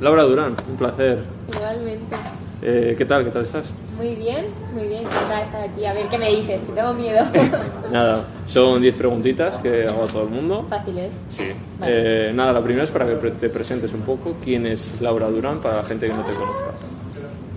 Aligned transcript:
Laura 0.00 0.22
Durán, 0.22 0.56
un 0.70 0.76
placer. 0.76 1.18
Igualmente. 1.54 2.16
Eh, 2.62 2.94
¿Qué 2.96 3.04
tal? 3.04 3.22
¿Qué 3.22 3.30
tal 3.30 3.42
estás? 3.42 3.70
Muy 3.98 4.14
bien, 4.14 4.46
muy 4.72 4.88
bien. 4.88 5.02
Encantada 5.02 5.42
estar 5.42 5.62
aquí. 5.62 5.84
A 5.84 5.92
ver 5.92 6.06
qué 6.06 6.16
me 6.16 6.30
dices, 6.30 6.60
que 6.62 6.72
tengo 6.72 6.94
miedo. 6.94 7.22
Nada, 7.92 8.24
son 8.46 8.80
10 8.80 8.94
preguntitas 8.94 9.58
que 9.58 9.86
hago 9.86 10.04
a 10.04 10.06
todo 10.06 10.22
el 10.22 10.30
mundo. 10.30 10.66
Fáciles. 10.70 11.14
Sí. 11.28 11.50
Vale. 11.78 12.28
Eh, 12.28 12.32
nada, 12.32 12.54
la 12.54 12.62
primera 12.62 12.84
es 12.84 12.90
para 12.90 13.06
que 13.06 13.30
te 13.30 13.50
presentes 13.50 13.92
un 13.92 14.00
poco. 14.00 14.36
¿Quién 14.42 14.66
es 14.66 14.90
Laura 15.00 15.28
Durán 15.28 15.60
para 15.60 15.76
la 15.76 15.84
gente 15.84 16.06
que 16.06 16.14
no 16.14 16.24
te 16.24 16.32
conozca? 16.32 16.70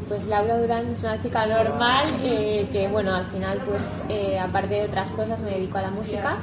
Pues 0.07 0.25
Laura 0.27 0.57
Durán 0.57 0.85
es 0.93 0.99
una 1.01 1.21
chica 1.21 1.45
normal 1.45 2.05
eh, 2.23 2.67
que, 2.71 2.87
bueno, 2.87 3.15
al 3.15 3.25
final, 3.25 3.57
pues, 3.65 3.87
eh, 4.09 4.37
aparte 4.39 4.75
de 4.75 4.85
otras 4.85 5.11
cosas, 5.11 5.39
me 5.41 5.51
dedico 5.51 5.77
a 5.77 5.81
la 5.83 5.89
música. 5.91 6.35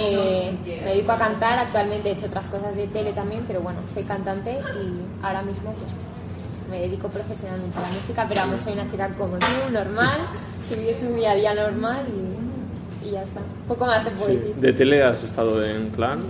Eh, 0.00 0.52
me 0.84 0.90
dedico 0.90 1.12
a 1.12 1.18
cantar. 1.18 1.58
Actualmente 1.58 2.10
he 2.10 2.12
hecho 2.12 2.26
otras 2.26 2.46
cosas 2.48 2.76
de 2.76 2.86
tele 2.88 3.12
también, 3.12 3.42
pero 3.46 3.60
bueno, 3.60 3.80
soy 3.92 4.02
cantante 4.04 4.52
y 4.52 5.24
ahora 5.24 5.42
mismo, 5.42 5.72
pues, 5.72 5.94
me 6.70 6.80
dedico 6.80 7.08
profesionalmente 7.08 7.78
a 7.78 7.82
la 7.82 7.88
música. 7.88 8.26
Pero 8.28 8.40
vamos, 8.42 8.60
soy 8.62 8.72
una 8.74 8.90
chica 8.90 9.08
como 9.18 9.38
tú, 9.38 9.46
normal, 9.72 10.16
que 10.68 10.76
vive 10.76 10.94
su 10.98 11.08
día 11.14 11.32
a 11.32 11.34
día 11.34 11.54
normal 11.54 12.04
y, 13.04 13.08
y 13.08 13.10
ya 13.12 13.22
está. 13.22 13.40
Poco 13.66 13.86
más 13.86 14.04
te 14.04 14.10
puedo 14.10 14.26
Sí. 14.26 14.36
decir. 14.36 14.54
De 14.56 14.72
tele 14.72 15.02
has 15.02 15.22
estado 15.24 15.64
en 15.64 15.90
Clan. 15.90 16.20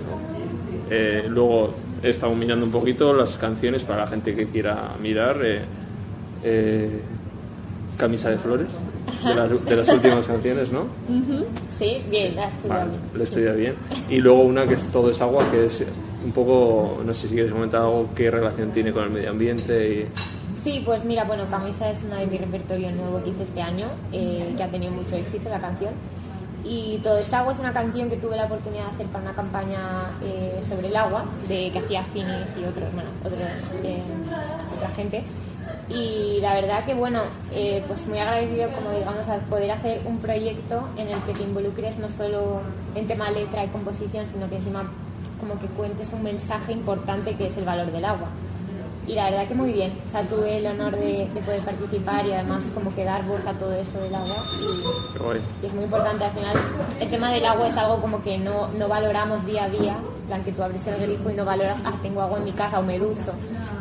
Eh, 0.90 1.24
luego 1.28 1.74
he 2.02 2.10
estado 2.10 2.32
mirando 2.34 2.64
un 2.66 2.72
poquito 2.72 3.12
las 3.12 3.38
canciones 3.38 3.84
para 3.84 4.02
la 4.02 4.06
gente 4.06 4.34
que 4.34 4.46
quiera 4.46 4.90
mirar. 5.02 5.38
Eh, 6.44 7.00
Camisa 7.96 8.28
de 8.30 8.38
flores, 8.38 8.68
de 9.24 9.34
las, 9.34 9.50
de 9.64 9.76
las 9.76 9.88
últimas 9.88 10.26
canciones, 10.26 10.72
¿no? 10.72 10.86
Sí, 11.78 12.02
bien, 12.10 12.34
la 12.34 12.50
Vale, 12.68 12.90
bien. 13.12 13.22
estudia 13.22 13.52
bien. 13.52 13.74
Y 14.08 14.18
luego 14.18 14.42
una 14.42 14.66
que 14.66 14.74
es 14.74 14.86
Todo 14.86 15.10
es 15.10 15.20
agua, 15.20 15.48
que 15.50 15.66
es 15.66 15.84
un 16.24 16.32
poco, 16.32 17.02
no 17.04 17.14
sé 17.14 17.28
si 17.28 17.34
quieres 17.34 17.52
comentar 17.52 17.82
algo, 17.82 18.08
qué 18.14 18.30
relación 18.30 18.70
tiene 18.72 18.92
con 18.92 19.04
el 19.04 19.10
medio 19.10 19.30
ambiente 19.30 19.88
y... 19.94 20.06
Sí, 20.62 20.82
pues 20.84 21.04
mira, 21.04 21.24
bueno, 21.24 21.44
Camisa 21.50 21.90
es 21.90 22.02
una 22.04 22.16
de 22.18 22.26
mi 22.26 22.38
repertorio 22.38 22.90
nuevo 22.90 23.22
que 23.22 23.30
hice 23.30 23.42
este 23.42 23.60
año, 23.60 23.88
eh, 24.12 24.54
que 24.56 24.62
ha 24.62 24.70
tenido 24.70 24.92
mucho 24.92 25.14
éxito 25.14 25.50
la 25.50 25.60
canción. 25.60 25.92
Y 26.64 26.98
Todo 27.02 27.18
es 27.18 27.30
agua 27.34 27.52
es 27.52 27.58
una 27.58 27.74
canción 27.74 28.08
que 28.08 28.16
tuve 28.16 28.36
la 28.36 28.46
oportunidad 28.46 28.84
de 28.84 28.90
hacer 28.92 29.06
para 29.08 29.24
una 29.24 29.34
campaña 29.34 29.78
eh, 30.22 30.58
sobre 30.62 30.88
el 30.88 30.96
agua, 30.96 31.26
de 31.46 31.70
que 31.70 31.78
hacía 31.78 32.02
Finis 32.02 32.48
y 32.58 32.64
otros, 32.64 32.92
bueno, 32.94 33.10
otros, 33.22 33.42
eh, 33.84 34.02
otra 34.74 34.88
gente. 34.88 35.22
Y 35.88 36.38
la 36.40 36.54
verdad 36.54 36.84
que, 36.84 36.94
bueno, 36.94 37.22
eh, 37.52 37.84
pues 37.86 38.06
muy 38.06 38.18
agradecido, 38.18 38.70
como 38.72 38.90
digamos, 38.90 39.26
al 39.28 39.40
poder 39.40 39.70
hacer 39.70 40.00
un 40.06 40.18
proyecto 40.18 40.88
en 40.96 41.08
el 41.08 41.18
que 41.22 41.32
te 41.34 41.42
involucres 41.42 41.98
no 41.98 42.08
solo 42.08 42.60
en 42.94 43.06
tema 43.06 43.30
letra 43.30 43.64
y 43.64 43.68
composición, 43.68 44.26
sino 44.32 44.48
que 44.48 44.56
encima 44.56 44.90
como 45.40 45.58
que 45.58 45.66
cuentes 45.66 46.12
un 46.12 46.22
mensaje 46.22 46.72
importante 46.72 47.34
que 47.34 47.48
es 47.48 47.56
el 47.56 47.64
valor 47.64 47.92
del 47.92 48.04
agua. 48.04 48.28
Y 49.06 49.14
la 49.14 49.28
verdad 49.28 49.46
que 49.46 49.54
muy 49.54 49.70
bien, 49.70 49.92
o 50.02 50.08
sea, 50.08 50.22
tuve 50.22 50.56
el 50.56 50.66
honor 50.66 50.96
de, 50.96 51.28
de 51.34 51.40
poder 51.42 51.60
participar 51.60 52.24
y 52.24 52.32
además 52.32 52.62
como 52.72 52.94
que 52.94 53.04
dar 53.04 53.22
voz 53.26 53.46
a 53.46 53.52
todo 53.52 53.74
esto 53.74 54.00
del 54.00 54.14
agua 54.14 54.36
y, 54.58 55.62
y 55.62 55.66
es 55.66 55.74
muy 55.74 55.84
importante 55.84 56.24
al 56.24 56.32
final. 56.32 56.56
El 56.98 57.10
tema 57.10 57.30
del 57.30 57.44
agua 57.44 57.68
es 57.68 57.76
algo 57.76 58.00
como 58.00 58.22
que 58.22 58.38
no, 58.38 58.68
no 58.68 58.88
valoramos 58.88 59.44
día 59.44 59.64
a 59.64 59.68
día, 59.68 59.98
en 60.22 60.26
plan 60.28 60.42
que 60.42 60.52
tú 60.52 60.62
abres 60.62 60.86
el 60.86 60.98
grifo 61.02 61.28
y 61.28 61.34
no 61.34 61.44
valoras, 61.44 61.80
ah, 61.84 61.92
tengo 62.00 62.22
agua 62.22 62.38
en 62.38 62.44
mi 62.44 62.52
casa 62.52 62.78
o 62.78 62.82
me 62.82 62.98
ducho, 62.98 63.34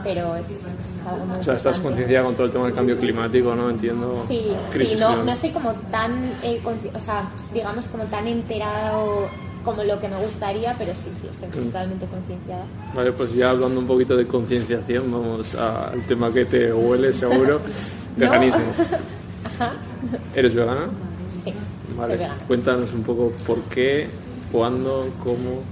pero 0.04 0.36
es, 0.36 0.50
es 0.50 0.68
algo 1.08 1.26
muy 1.26 1.40
O 1.40 1.44
sea, 1.44 1.56
estás 1.56 1.80
concienciada 1.80 2.26
con 2.26 2.36
todo 2.36 2.46
el 2.48 2.52
tema 2.52 2.66
del 2.66 2.74
cambio 2.76 2.98
climático, 2.98 3.56
¿no? 3.56 3.70
Entiendo. 3.70 4.26
Sí, 4.28 4.48
Crisis 4.72 4.98
sí 5.00 5.04
no, 5.04 5.24
no 5.24 5.32
estoy 5.32 5.50
como 5.52 5.74
tan, 5.92 6.14
eh, 6.44 6.62
o 6.94 7.00
sea, 7.00 7.24
digamos 7.54 7.88
como 7.88 8.04
tan 8.06 8.28
enterado 8.28 9.28
como 9.64 9.82
lo 9.84 9.98
que 10.02 10.10
me 10.10 10.18
gustaría, 10.18 10.76
pero 10.78 10.92
sí, 10.94 11.10
sí, 11.22 11.28
estoy 11.32 11.48
Mm. 11.62 11.66
totalmente 11.68 12.06
concienciada. 12.08 12.64
Vale, 12.94 13.12
pues 13.14 13.34
ya 13.34 13.52
hablando 13.52 13.80
un 13.80 13.88
poquito 13.88 14.18
de 14.18 14.28
concienciación, 14.28 15.10
vamos 15.12 15.56
al 15.56 16.02
tema 16.08 16.32
que 16.34 16.44
te 16.46 16.74
huele 16.74 17.14
seguro. 17.14 17.62
Veganismo. 18.18 18.60
¿Eres 20.36 20.54
vegana? 20.54 20.88
Sí, 21.30 21.54
Vale. 21.98 22.14
soy 22.14 22.18
vegana. 22.24 22.44
Cuéntanos 22.48 22.94
un 22.94 23.04
poco 23.04 23.32
por 23.48 23.62
qué, 23.64 24.08
cuándo, 24.52 25.08
cómo. 25.24 25.64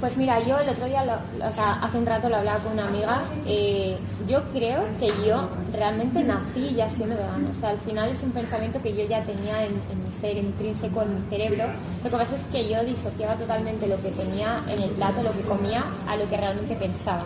Pues 0.00 0.16
mira, 0.16 0.40
yo 0.40 0.58
el 0.58 0.68
otro 0.68 0.86
día, 0.86 1.04
o 1.46 1.52
sea, 1.52 1.74
hace 1.82 1.98
un 1.98 2.06
rato 2.06 2.30
lo 2.30 2.36
hablaba 2.36 2.58
con 2.60 2.72
una 2.72 2.88
amiga. 2.88 3.20
eh, 3.46 3.98
yo 4.26 4.42
creo 4.52 4.82
que 4.98 5.08
yo 5.26 5.48
realmente 5.74 6.22
nací 6.22 6.74
ya 6.74 6.88
siendo 6.88 7.16
vegana. 7.16 7.48
O 7.54 7.60
sea, 7.60 7.70
al 7.70 7.78
final 7.78 8.08
es 8.08 8.22
un 8.22 8.30
pensamiento 8.30 8.80
que 8.80 8.94
yo 8.96 9.04
ya 9.04 9.22
tenía 9.24 9.62
en, 9.64 9.72
en 9.72 10.04
mi 10.04 10.10
ser 10.10 10.38
intrínseco, 10.38 11.02
en 11.02 11.16
mi 11.16 11.28
cerebro. 11.28 11.64
Lo 12.02 12.10
que 12.10 12.16
pasa 12.16 12.34
es 12.36 12.42
que 12.50 12.66
yo 12.68 12.82
disociaba 12.84 13.34
totalmente 13.34 13.86
lo 13.88 14.00
que 14.00 14.10
tenía 14.10 14.62
en 14.68 14.80
el 14.82 14.90
plato, 14.90 15.22
lo 15.22 15.32
que 15.32 15.42
comía, 15.42 15.84
a 16.08 16.16
lo 16.16 16.26
que 16.28 16.36
realmente 16.36 16.76
pensaba. 16.76 17.22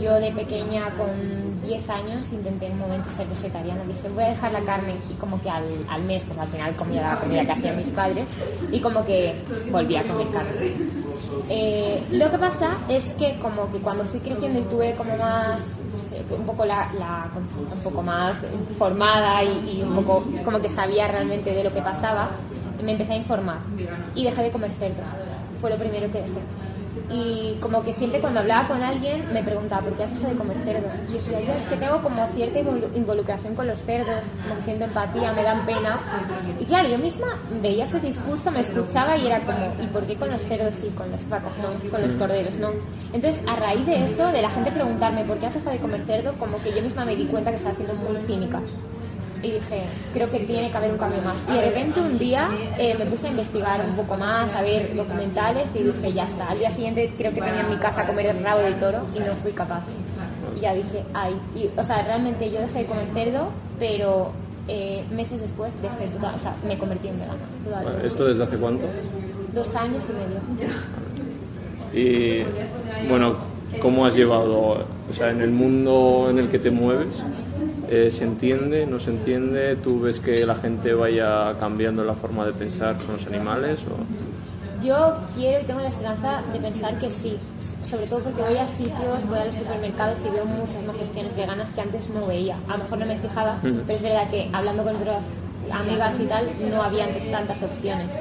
Yo 0.00 0.14
de 0.20 0.32
pequeña, 0.32 0.90
con 0.96 1.10
10 1.66 1.88
años, 1.90 2.26
intenté 2.32 2.66
en 2.66 2.72
un 2.74 2.78
momento 2.78 3.10
ser 3.16 3.26
vegetariana. 3.26 3.82
Dije, 3.84 4.08
voy 4.14 4.24
a 4.24 4.28
dejar 4.28 4.52
la 4.52 4.60
carne. 4.60 4.94
Y 5.10 5.14
como 5.14 5.40
que 5.42 5.50
al, 5.50 5.64
al 5.90 6.02
mes, 6.04 6.22
pues 6.26 6.38
al 6.38 6.48
final 6.48 6.74
comía 6.76 7.02
la 7.02 7.16
comida 7.16 7.44
que 7.44 7.52
hacían 7.52 7.76
mis 7.76 7.88
padres. 7.88 8.24
Y 8.70 8.80
como 8.80 9.04
que 9.04 9.34
volví 9.70 9.96
a 9.96 10.02
comer 10.04 10.28
carne. 10.28 10.72
Eh, 11.54 12.02
lo 12.12 12.30
que 12.30 12.38
pasa 12.38 12.78
es 12.88 13.04
que 13.18 13.38
como 13.40 13.70
que 13.70 13.78
cuando 13.78 14.04
fui 14.04 14.20
creciendo 14.20 14.58
y 14.58 14.62
tuve 14.62 14.94
como 14.94 15.14
más 15.18 15.64
un 16.30 16.46
poco 16.46 16.64
la, 16.64 16.88
un 17.74 17.80
poco 17.80 18.02
más 18.02 18.38
formada 18.78 19.44
y, 19.44 19.80
y 19.80 19.82
un 19.82 19.94
poco 19.94 20.24
como 20.44 20.60
que 20.62 20.70
sabía 20.70 21.08
realmente 21.08 21.52
de 21.52 21.64
lo 21.64 21.72
que 21.72 21.82
pasaba 21.82 22.30
me 22.82 22.92
empecé 22.92 23.12
a 23.12 23.16
informar 23.16 23.58
y 24.14 24.24
dejé 24.24 24.42
de 24.42 24.50
comer 24.50 24.70
cerdo. 24.78 25.02
Fue 25.60 25.70
lo 25.70 25.76
primero 25.76 26.10
que 26.10 26.18
dejé 26.18 26.40
y 27.10 27.56
como 27.60 27.82
que 27.82 27.92
siempre 27.92 28.20
cuando 28.20 28.40
hablaba 28.40 28.68
con 28.68 28.82
alguien 28.82 29.32
me 29.32 29.42
preguntaba 29.42 29.82
¿por 29.82 29.94
qué 29.94 30.04
has 30.04 30.10
dejado 30.10 30.30
de 30.30 30.36
comer 30.38 30.56
cerdo? 30.64 30.88
y 31.08 31.12
yo 31.12 31.18
decía 31.18 31.40
yo 31.40 31.52
es 31.54 31.62
que 31.64 31.76
tengo 31.76 32.02
como 32.02 32.26
cierta 32.34 32.60
involu- 32.60 32.94
involucración 32.94 33.54
con 33.54 33.66
los 33.66 33.82
cerdos 33.82 34.24
como 34.42 34.56
que 34.56 34.62
siento 34.62 34.84
empatía, 34.84 35.32
me 35.32 35.42
dan 35.42 35.66
pena 35.66 36.00
y 36.60 36.64
claro, 36.64 36.88
yo 36.88 36.98
misma 36.98 37.26
veía 37.60 37.84
ese 37.84 38.00
discurso, 38.00 38.50
me 38.50 38.60
escuchaba 38.60 39.16
y 39.16 39.26
era 39.26 39.40
como 39.40 39.58
¿y 39.82 39.86
por 39.88 40.04
qué 40.04 40.16
con 40.16 40.30
los 40.30 40.42
cerdos 40.42 40.74
sí, 40.80 40.88
con 40.96 41.10
las 41.10 41.28
vacas 41.28 41.52
no? 41.58 41.90
con 41.90 42.02
los 42.02 42.12
corderos 42.12 42.54
no? 42.56 42.70
entonces 43.12 43.42
a 43.46 43.56
raíz 43.56 43.84
de 43.86 44.04
eso, 44.04 44.28
de 44.28 44.40
la 44.42 44.50
gente 44.50 44.70
preguntarme 44.70 45.24
¿por 45.24 45.38
qué 45.38 45.46
has 45.46 45.54
dejado 45.54 45.72
de 45.72 45.78
comer 45.78 46.02
cerdo? 46.06 46.32
como 46.38 46.58
que 46.62 46.72
yo 46.74 46.82
misma 46.82 47.04
me 47.04 47.16
di 47.16 47.24
cuenta 47.26 47.50
que 47.50 47.56
estaba 47.56 47.74
siendo 47.74 47.94
muy 47.94 48.16
cínica 48.26 48.60
y 49.42 49.50
dije, 49.50 49.82
creo 50.14 50.30
que 50.30 50.40
tiene 50.40 50.70
que 50.70 50.76
haber 50.76 50.92
un 50.92 50.98
cambio 50.98 51.20
más. 51.22 51.36
Y 51.48 51.54
de 51.54 51.64
repente 51.66 52.00
un 52.00 52.18
día 52.18 52.48
eh, 52.78 52.94
me 52.98 53.06
puse 53.06 53.26
a 53.26 53.30
investigar 53.30 53.80
un 53.88 53.94
poco 53.96 54.16
más, 54.16 54.54
a 54.54 54.62
ver 54.62 54.94
documentales 54.94 55.70
y 55.74 55.82
dije, 55.82 56.12
ya 56.12 56.24
está. 56.24 56.48
Al 56.50 56.58
día 56.58 56.70
siguiente 56.70 57.12
creo 57.16 57.32
que 57.34 57.40
tenía 57.40 57.60
en 57.60 57.70
mi 57.70 57.76
casa 57.76 58.06
comer 58.06 58.26
el 58.26 58.42
rabo 58.42 58.60
de 58.60 58.72
toro 58.72 59.00
y 59.14 59.20
no 59.20 59.34
fui 59.42 59.52
capaz. 59.52 59.82
Y 60.56 60.60
ya 60.60 60.74
dije, 60.74 61.02
ay. 61.14 61.34
Y, 61.54 61.70
o 61.78 61.84
sea, 61.84 62.02
realmente 62.02 62.50
yo 62.50 62.60
dejé 62.60 62.80
de 62.80 62.86
comer 62.86 63.06
cerdo, 63.14 63.50
pero 63.78 64.30
eh, 64.68 65.04
meses 65.10 65.40
después 65.40 65.72
dejé 65.82 66.06
total, 66.06 66.34
o 66.34 66.38
sea, 66.38 66.54
me 66.66 66.78
convertí 66.78 67.08
en 67.08 67.18
vegana. 67.18 68.00
¿Esto 68.04 68.26
desde 68.26 68.44
hace 68.44 68.56
cuánto? 68.56 68.86
Dos 69.54 69.74
años 69.74 70.04
y 70.08 70.12
medio. 70.12 70.40
Y 71.94 72.44
bueno, 73.08 73.34
¿cómo 73.80 74.06
has 74.06 74.14
llevado, 74.14 74.86
o 75.10 75.12
sea, 75.12 75.30
en 75.30 75.40
el 75.40 75.50
mundo 75.50 76.28
en 76.30 76.38
el 76.38 76.48
que 76.48 76.58
te 76.58 76.70
mueves? 76.70 77.24
Eh, 77.92 78.10
¿Se 78.10 78.24
entiende? 78.24 78.86
¿No 78.86 78.98
se 78.98 79.10
entiende? 79.10 79.76
¿Tú 79.76 80.00
ves 80.00 80.18
que 80.18 80.46
la 80.46 80.54
gente 80.54 80.94
vaya 80.94 81.54
cambiando 81.60 82.02
la 82.02 82.14
forma 82.14 82.46
de 82.46 82.54
pensar 82.54 82.96
con 82.96 83.16
los 83.16 83.26
animales? 83.26 83.80
O... 83.84 84.82
Yo 84.82 85.18
quiero 85.34 85.60
y 85.60 85.64
tengo 85.64 85.80
la 85.80 85.88
esperanza 85.88 86.40
de 86.54 86.58
pensar 86.58 86.98
que 86.98 87.10
sí, 87.10 87.36
sobre 87.82 88.06
todo 88.06 88.20
porque 88.20 88.40
voy 88.40 88.56
a 88.56 88.66
sitios, 88.66 89.26
voy 89.28 89.38
a 89.40 89.44
los 89.44 89.56
supermercados 89.56 90.24
y 90.26 90.30
veo 90.30 90.46
muchas 90.46 90.82
más 90.84 90.98
opciones 91.00 91.36
veganas 91.36 91.68
que 91.68 91.82
antes 91.82 92.08
no 92.08 92.26
veía. 92.26 92.56
A 92.66 92.78
lo 92.78 92.84
mejor 92.84 92.98
no 92.98 93.04
me 93.04 93.16
fijaba, 93.18 93.58
pero 93.60 93.76
es 93.86 94.02
verdad 94.02 94.30
que 94.30 94.48
hablando 94.54 94.84
con 94.84 94.96
otras 94.96 95.26
amigas 95.70 96.16
y 96.18 96.24
tal, 96.24 96.46
no 96.70 96.82
habían 96.82 97.10
tantas 97.30 97.62
opciones. 97.62 98.16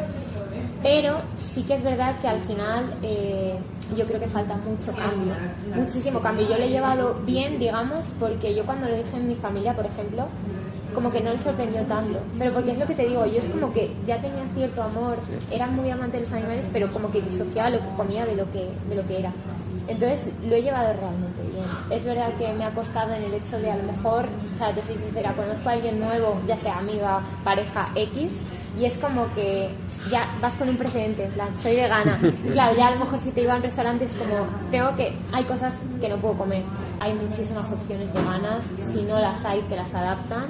Pero 0.83 1.21
sí 1.35 1.63
que 1.63 1.75
es 1.75 1.83
verdad 1.83 2.19
que 2.19 2.27
al 2.27 2.41
final 2.41 2.93
eh, 3.03 3.55
yo 3.95 4.05
creo 4.05 4.19
que 4.19 4.27
falta 4.27 4.55
mucho 4.55 4.91
cambio, 4.91 5.33
muchísimo 5.75 6.19
cambio. 6.19 6.47
Yo 6.49 6.57
lo 6.57 6.63
he 6.63 6.69
llevado 6.69 7.21
bien, 7.25 7.59
digamos, 7.59 8.05
porque 8.19 8.55
yo 8.55 8.65
cuando 8.65 8.87
lo 8.87 8.95
dije 8.95 9.15
en 9.15 9.27
mi 9.27 9.35
familia, 9.35 9.75
por 9.75 9.85
ejemplo, 9.85 10.27
como 10.93 11.11
que 11.11 11.21
no 11.21 11.31
les 11.31 11.41
sorprendió 11.41 11.81
tanto. 11.83 12.19
Pero 12.37 12.53
porque 12.53 12.71
es 12.71 12.77
lo 12.77 12.85
que 12.85 12.95
te 12.95 13.07
digo, 13.07 13.25
yo 13.25 13.39
es 13.39 13.47
como 13.47 13.71
que 13.71 13.91
ya 14.05 14.21
tenía 14.21 14.43
cierto 14.55 14.83
amor, 14.83 15.17
era 15.51 15.67
muy 15.67 15.89
amante 15.89 16.17
de 16.17 16.23
los 16.23 16.33
animales, 16.33 16.65
pero 16.71 16.91
como 16.91 17.11
que 17.11 17.21
disociaba 17.21 17.69
lo 17.69 17.79
que 17.79 17.89
comía 17.95 18.25
de 18.25 18.35
lo 18.35 18.49
que, 18.51 18.69
de 18.89 18.95
lo 18.95 19.05
que 19.05 19.19
era. 19.19 19.31
Entonces 19.87 20.31
lo 20.47 20.55
he 20.55 20.61
llevado 20.61 20.93
realmente 20.93 21.41
bien. 21.41 21.65
Es 21.89 22.03
verdad 22.05 22.33
que 22.37 22.53
me 22.53 22.63
ha 22.63 22.71
costado 22.71 23.13
en 23.13 23.23
el 23.23 23.33
hecho 23.33 23.59
de 23.59 23.71
a 23.71 23.77
lo 23.77 23.83
mejor, 23.83 24.25
o 24.53 24.57
sea, 24.57 24.71
te 24.71 24.79
soy 24.81 24.95
sincera, 24.95 25.33
conozco 25.33 25.67
a 25.69 25.73
alguien 25.73 25.99
nuevo, 25.99 26.39
ya 26.47 26.57
sea 26.57 26.77
amiga, 26.77 27.21
pareja, 27.43 27.89
X, 27.95 28.33
y 28.79 28.85
es 28.85 28.97
como 28.97 29.33
que 29.33 29.69
ya 30.09 30.27
vas 30.41 30.53
con 30.53 30.69
un 30.69 30.77
precedente, 30.77 31.25
en 31.25 31.31
plan, 31.31 31.49
soy 31.61 31.75
vegana. 31.75 32.17
Y 32.45 32.49
claro, 32.49 32.75
ya 32.75 32.87
a 32.87 32.91
lo 32.91 32.99
mejor 32.99 33.19
si 33.19 33.31
te 33.31 33.41
iba 33.41 33.53
a 33.53 33.57
un 33.57 33.63
restaurante 33.63 34.05
es 34.05 34.11
como, 34.11 34.47
tengo 34.71 34.95
que, 34.95 35.13
hay 35.31 35.43
cosas 35.43 35.75
que 35.99 36.09
no 36.09 36.17
puedo 36.17 36.35
comer. 36.35 36.63
Hay 36.99 37.13
muchísimas 37.13 37.71
opciones 37.71 38.11
veganas, 38.13 38.63
si 38.77 39.03
no 39.03 39.19
las 39.19 39.43
hay, 39.45 39.61
te 39.61 39.75
las 39.75 39.93
adaptan. 39.93 40.45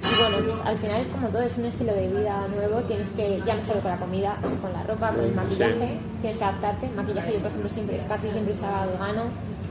Y 0.00 0.20
bueno, 0.20 0.36
pues 0.44 0.54
al 0.64 0.78
final, 0.78 1.06
como 1.10 1.28
todo 1.28 1.42
es 1.42 1.58
un 1.58 1.64
estilo 1.64 1.92
de 1.92 2.08
vida 2.08 2.46
nuevo, 2.54 2.80
tienes 2.82 3.08
que, 3.08 3.40
ya 3.44 3.56
no 3.56 3.62
solo 3.62 3.80
con 3.80 3.90
la 3.90 3.96
comida, 3.98 4.38
es 4.46 4.52
con 4.54 4.72
la 4.72 4.82
ropa, 4.84 5.12
con 5.12 5.24
el 5.24 5.34
maquillaje, 5.34 5.98
tienes 6.20 6.38
que 6.38 6.44
adaptarte. 6.44 6.88
Maquillaje, 6.96 7.32
yo 7.32 7.38
por 7.38 7.48
ejemplo 7.48 7.68
siempre, 7.68 8.04
casi 8.08 8.30
siempre 8.30 8.54
usaba 8.54 8.86
vegano. 8.86 9.24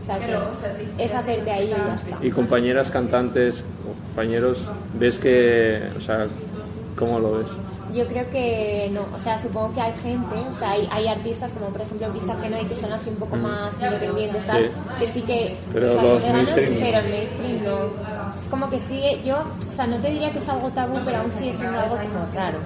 sea 0.06 0.20
que 0.20 1.04
es 1.04 1.14
hacerte 1.14 1.52
ahí 1.52 1.68
y 1.68 1.70
ya 1.70 1.96
está. 1.96 2.26
Y 2.26 2.32
compañeras 2.32 2.92
cantantes, 2.92 3.64
compañeros, 4.08 4.70
¿ves 5.00 5.18
que, 5.18 5.82
o 5.98 6.02
sea, 6.02 6.28
cómo 6.96 7.20
lo 7.20 7.40
ves? 7.40 7.50
Yo 7.94 8.06
creo 8.06 8.30
que 8.30 8.90
no, 8.92 9.06
o 9.16 9.18
sea, 9.24 9.42
supongo 9.42 9.74
que 9.74 9.82
hay 9.82 9.94
gente, 9.94 10.36
o 10.52 10.54
sea, 10.54 10.72
hay, 10.72 10.88
hay 10.92 11.08
artistas 11.08 11.52
como 11.54 11.68
por 11.68 11.82
ejemplo 11.82 12.10
Brisa 12.12 12.36
Genoa 12.42 12.60
que 12.68 12.76
son 12.76 12.92
así 12.92 13.10
un 13.10 13.16
poco 13.16 13.36
más 13.38 13.74
independientes, 13.82 14.46
tal, 14.46 14.66
Sí. 14.66 14.72
que 15.00 15.08
sí 15.08 15.22
que 15.22 15.58
Pero 15.74 15.88
o 15.88 15.90
sea, 15.90 16.02
los 16.02 16.12
son 16.12 16.20
veganos, 16.22 16.36
mainstream 16.52 16.74
no. 16.74 16.80
pero 16.86 16.98
el 17.00 17.10
mainstream 17.10 17.64
no. 17.64 17.78
Es 18.42 18.48
como 18.50 18.70
que 18.70 18.80
sigue, 18.80 19.22
yo, 19.26 19.38
o 19.40 19.74
sea, 19.74 19.88
no 19.88 19.98
te 19.98 20.10
diría 20.10 20.32
que 20.32 20.40
es 20.40 20.50
algo 20.50 20.70
tabú, 20.72 21.00
pero 21.06 21.18
aún 21.20 21.32
sigue 21.32 21.54
siendo 21.54 21.80
algo 21.80 21.96
como 21.98 22.26
raro. 22.36 22.60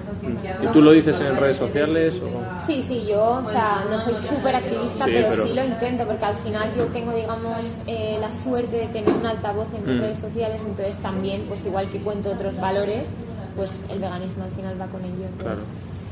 ¿Y 0.62 0.66
tú 0.68 0.80
lo 0.82 0.90
dices 0.92 1.20
en 1.20 1.36
redes 1.36 1.56
sociales 1.56 2.20
o...? 2.22 2.66
Sí, 2.66 2.82
sí, 2.82 3.04
yo, 3.08 3.42
o 3.44 3.50
sea, 3.50 3.84
no 3.90 3.98
soy 3.98 4.14
súper 4.16 4.56
activista, 4.56 5.04
Sí, 5.04 5.12
pero, 5.14 5.28
pero- 5.30 5.46
sí 5.46 5.52
lo 5.54 5.64
intento, 5.64 6.04
porque 6.06 6.24
al 6.24 6.36
final 6.36 6.68
yo 6.76 6.86
tengo, 6.86 7.12
digamos, 7.12 7.66
eh, 7.86 8.18
la 8.20 8.32
suerte 8.32 8.76
de 8.76 8.86
tener 8.88 9.10
un 9.10 9.26
altavoz 9.26 9.66
en 9.74 9.86
mis 9.86 9.96
Mm. 9.96 10.00
redes 10.00 10.18
sociales, 10.18 10.62
entonces 10.66 10.96
también, 10.98 11.42
pues 11.48 11.64
igual 11.64 11.88
que 11.90 12.00
cuento 12.00 12.30
otros 12.30 12.56
valores, 12.60 13.06
pues 13.56 13.72
el 13.90 13.98
veganismo 13.98 14.44
al 14.44 14.50
final 14.52 14.80
va 14.80 14.86
con 14.86 15.00
ello. 15.04 15.26
entonces- 15.26 15.44
Claro, 15.44 15.60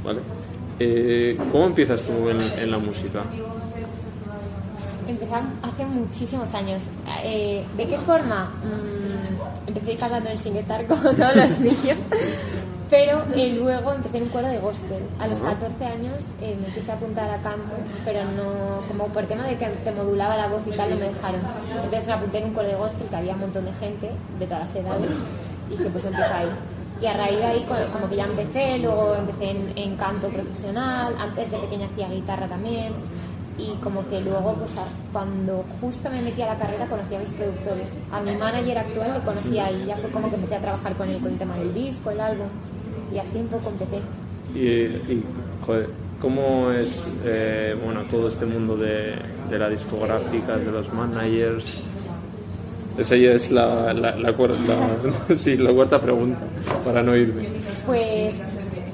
vale. 0.05 0.21
Eh, 0.79 1.37
¿Cómo 1.53 1.67
empiezas 1.67 2.03
tú 2.03 2.29
en, 2.31 2.41
en 2.59 2.71
la 2.71 2.79
música? 2.79 3.23
Empecé 5.07 5.35
hace 5.63 5.85
muchísimos 5.87 6.55
años. 6.55 6.83
Eh, 7.25 7.65
¿De 7.77 7.87
qué 7.89 7.99
forma? 7.99 8.51
Mm, 8.65 9.69
empecé 9.69 9.97
cantando 9.97 10.31
en 10.31 10.37
el 10.37 10.43
SingStar 10.43 10.87
como 10.87 11.03
todos 11.03 11.35
los 11.37 11.59
niños, 11.61 11.97
pero 12.89 13.21
eh, 13.35 13.59
luego 13.61 13.93
empecé 13.93 14.19
en 14.19 14.23
un 14.25 14.29
coro 14.29 14.47
de 14.47 14.59
gospel. 14.59 15.03
A 15.19 15.27
los 15.27 15.41
14 15.41 15.85
años 15.85 16.15
me 16.41 16.73
quise 16.73 16.93
apuntar 16.93 17.29
a 17.31 17.39
canto, 17.43 17.75
pero 18.05 18.21
no, 18.25 18.87
como 18.89 19.09
por 19.09 19.25
tema 19.25 19.45
de 19.47 19.57
que 19.57 19.67
te 19.67 19.91
modulaba 19.93 20.37
la 20.37 20.47
voz 20.47 20.63
y 20.67 20.71
tal, 20.77 20.91
no 20.91 20.97
me 20.97 21.09
dejaron. 21.09 21.41
Entonces 21.75 22.07
me 22.07 22.13
apunté 22.13 22.39
en 22.39 22.45
un 22.45 22.53
coro 22.55 22.69
de 22.69 22.77
gospel 22.77 23.09
que 23.09 23.17
había 23.17 23.35
un 23.35 23.41
montón 23.41 23.65
de 23.65 23.73
gente 23.73 24.11
de 24.39 24.47
todas 24.47 24.61
las 24.67 24.75
edades 24.77 25.11
y 25.69 25.77
dije, 25.77 25.91
pues 25.91 26.05
empiezo 26.05 26.35
ahí. 26.35 26.49
Y 27.01 27.07
a 27.07 27.15
raíz 27.15 27.39
de 27.39 27.45
ahí, 27.45 27.65
co- 27.67 27.93
como 27.93 28.09
que 28.11 28.17
ya 28.17 28.25
empecé, 28.27 28.79
luego 28.79 29.15
empecé 29.15 29.51
en, 29.53 29.73
en 29.77 29.97
canto 29.97 30.29
profesional, 30.29 31.15
antes 31.19 31.51
de 31.51 31.59
pequeña 31.59 31.87
hacía 31.87 32.09
guitarra 32.11 32.47
también, 32.47 32.93
y 33.57 33.73
como 33.83 34.07
que 34.09 34.21
luego, 34.21 34.55
pues 34.55 34.73
cuando 35.13 35.65
justo 35.81 36.11
me 36.11 36.21
metí 36.23 36.43
a 36.43 36.47
la 36.47 36.57
carrera, 36.59 36.87
conocí 36.87 37.15
a 37.15 37.19
mis 37.19 37.31
productores. 37.31 37.93
A 38.13 38.21
mi 38.21 38.35
manager 38.37 38.79
actual 38.79 39.15
le 39.15 39.21
conocí 39.21 39.59
ahí, 39.59 39.85
ya 39.87 39.97
fue 39.97 40.11
como 40.11 40.29
que 40.29 40.37
empecé 40.37 40.57
a 40.57 40.61
trabajar 40.61 40.95
con 40.95 41.09
él 41.09 41.21
con 41.21 41.33
el 41.33 41.39
tema 41.39 41.57
del 41.57 41.73
disco, 41.75 42.11
el 42.11 42.21
álbum, 42.21 42.47
y 43.15 43.19
así 43.19 43.39
un 43.39 43.47
poco 43.49 43.71
empecé. 43.71 44.01
Y, 44.55 44.61
y, 45.13 45.25
joder, 45.65 45.89
¿cómo 46.21 46.71
es 46.71 47.15
eh, 47.25 47.77
bueno, 47.83 48.03
todo 48.11 48.29
este 48.29 48.45
mundo 48.47 48.77
de, 48.77 49.15
de 49.51 49.59
las 49.59 49.71
discográficas, 49.71 50.65
de 50.65 50.71
los 50.71 50.93
managers? 50.93 51.83
Esa 52.99 53.17
ya 53.17 53.33
es 53.33 53.51
la, 53.51 53.93
la, 53.95 54.17
la 54.17 54.33
cuarta, 54.33 54.57
sí, 55.37 55.57
la 55.57 55.73
cuarta 55.73 55.99
pregunta, 56.01 56.41
para 56.85 57.03
no 57.03 57.17
irme. 57.17 57.49
Pues 57.87 58.37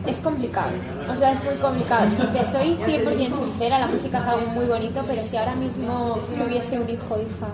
es 0.06 0.16
complicado, 0.18 0.70
o 1.12 1.16
sea, 1.16 1.32
es 1.32 1.42
muy 1.44 1.54
complicado. 1.56 2.06
Te 2.32 2.46
soy 2.46 2.76
100% 2.76 3.16
sincera, 3.16 3.78
la 3.80 3.86
música 3.88 4.18
es 4.18 4.24
algo 4.24 4.46
muy 4.52 4.66
bonito, 4.66 5.02
pero 5.06 5.24
si 5.24 5.36
ahora 5.36 5.54
mismo 5.56 6.18
tuviese 6.38 6.78
un 6.78 6.88
hijo 6.88 7.16
hija 7.16 7.48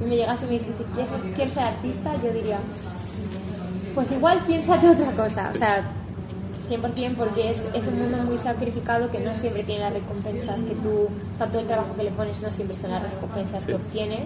y 0.00 0.08
me 0.08 0.16
llegase 0.16 0.44
y 0.44 0.48
me 0.48 0.52
dijese, 0.54 0.84
¿quieres, 0.94 1.12
quieres 1.34 1.54
ser 1.54 1.64
artista? 1.64 2.12
Yo 2.22 2.32
diría, 2.32 2.58
pues 3.94 4.10
igual 4.10 4.42
piénsate 4.46 4.88
otra 4.88 5.12
cosa, 5.12 5.52
o 5.54 5.58
sea, 5.58 5.84
100% 6.70 7.14
porque 7.16 7.50
es, 7.50 7.60
es 7.74 7.86
un 7.86 7.98
mundo 7.98 8.18
muy 8.18 8.38
sacrificado 8.38 9.10
que 9.10 9.20
no 9.20 9.34
siempre 9.34 9.64
tiene 9.64 9.82
las 9.82 9.92
recompensas 9.92 10.60
que 10.60 10.74
tú, 10.74 11.08
o 11.08 11.36
sea, 11.36 11.48
todo 11.48 11.60
el 11.60 11.66
trabajo 11.66 11.94
que 11.96 12.04
le 12.04 12.10
pones 12.10 12.40
no 12.42 12.50
siempre 12.50 12.76
son 12.76 12.90
las 12.90 13.02
recompensas 13.12 13.64
que 13.64 13.74
obtienes 13.74 14.22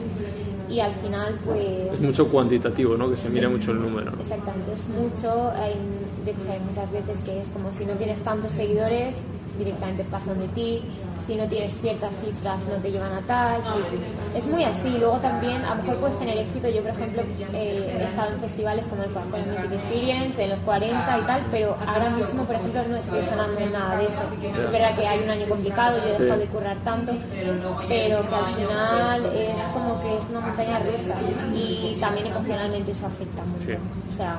y 0.69 0.81
al 0.81 0.93
final 0.93 1.39
pues... 1.45 1.93
Es 1.95 2.01
mucho 2.01 2.29
cuantitativo, 2.29 2.97
¿no? 2.97 3.11
Que 3.11 3.17
se 3.17 3.31
mira 3.31 3.49
mucho 3.49 3.73
el 3.73 3.81
número. 3.81 4.13
Exactamente, 4.19 4.73
es 4.73 4.89
mucho, 4.89 5.51
hay, 5.53 5.75
yo 6.27 6.35
que 6.35 6.41
sé, 6.41 6.53
hay 6.53 6.61
muchas 6.61 6.91
veces 6.91 7.19
que 7.25 7.41
es 7.41 7.49
como 7.49 7.73
si 7.73 7.85
no 7.85 7.95
tienes 7.95 8.19
tantos 8.23 8.53
seguidores, 8.53 9.17
directamente 9.59 10.05
pasan 10.05 10.39
de 10.39 10.49
ti, 10.49 10.83
si 11.27 11.35
no 11.35 11.47
tienes 11.49 11.73
ciertas 11.81 12.15
cifras 12.25 12.65
no 12.67 12.77
te 12.77 12.91
llevan 12.93 13.13
a 13.13 13.21
tal, 13.23 13.61
sí. 13.63 14.39
es 14.39 14.47
muy 14.47 14.63
así, 14.65 14.97
luego 14.99 15.17
también 15.19 15.65
a 15.65 15.75
lo 15.75 15.83
mejor 15.83 15.97
puedes 15.97 16.19
tener 16.19 16.39
éxito, 16.39 16.69
yo 16.69 16.83
por 16.83 16.91
ejemplo 16.93 17.23
eh, 17.53 17.99
he 18.01 18.05
estado 18.05 18.33
en 18.33 18.41
festivales 18.41 18.87
como 18.87 19.03
el 19.03 19.11
Coca-Cola 19.11 19.43
Music 19.47 19.73
Experience, 19.73 20.43
en 20.45 20.51
los 20.51 20.61
40 20.61 21.19
y 21.19 21.23
tal, 21.23 21.45
pero 21.51 21.77
ahora 21.87 22.11
mismo 22.11 22.45
por 22.45 22.55
ejemplo 22.55 22.83
no 22.89 22.97
estoy 22.97 23.23
sonando 23.23 23.59
en 23.61 23.73
nada 23.73 23.97
de 23.97 24.05
eso, 24.07 24.23
es 24.65 24.71
verdad 24.71 24.95
que 24.95 25.07
hay 25.07 25.21
un 25.25 25.31
año 25.31 25.47
complicado, 25.49 25.99
yo 25.99 26.15
he 26.15 26.19
dejado 26.19 26.41
de 26.41 26.47
currar 26.47 26.77
tanto, 26.85 27.13
pero 27.89 28.29
que 28.29 28.35
al 28.35 28.47
final 28.55 29.27
es 29.35 29.63
como 29.75 30.01
que 30.01 30.17
es 30.17 30.29
una 30.31 30.41
montaña 30.41 30.79
rusa 30.79 31.15
y 31.55 31.97
también 32.01 32.27
emocionalmente 32.29 32.93
eso 32.93 33.07
afecta 33.07 33.43
mucho, 33.45 33.67
Sí. 33.67 33.77
o 34.09 34.13
sea... 34.13 34.39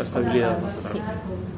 La 0.00 0.06
estabilidad. 0.06 0.56
Sí. 0.90 0.98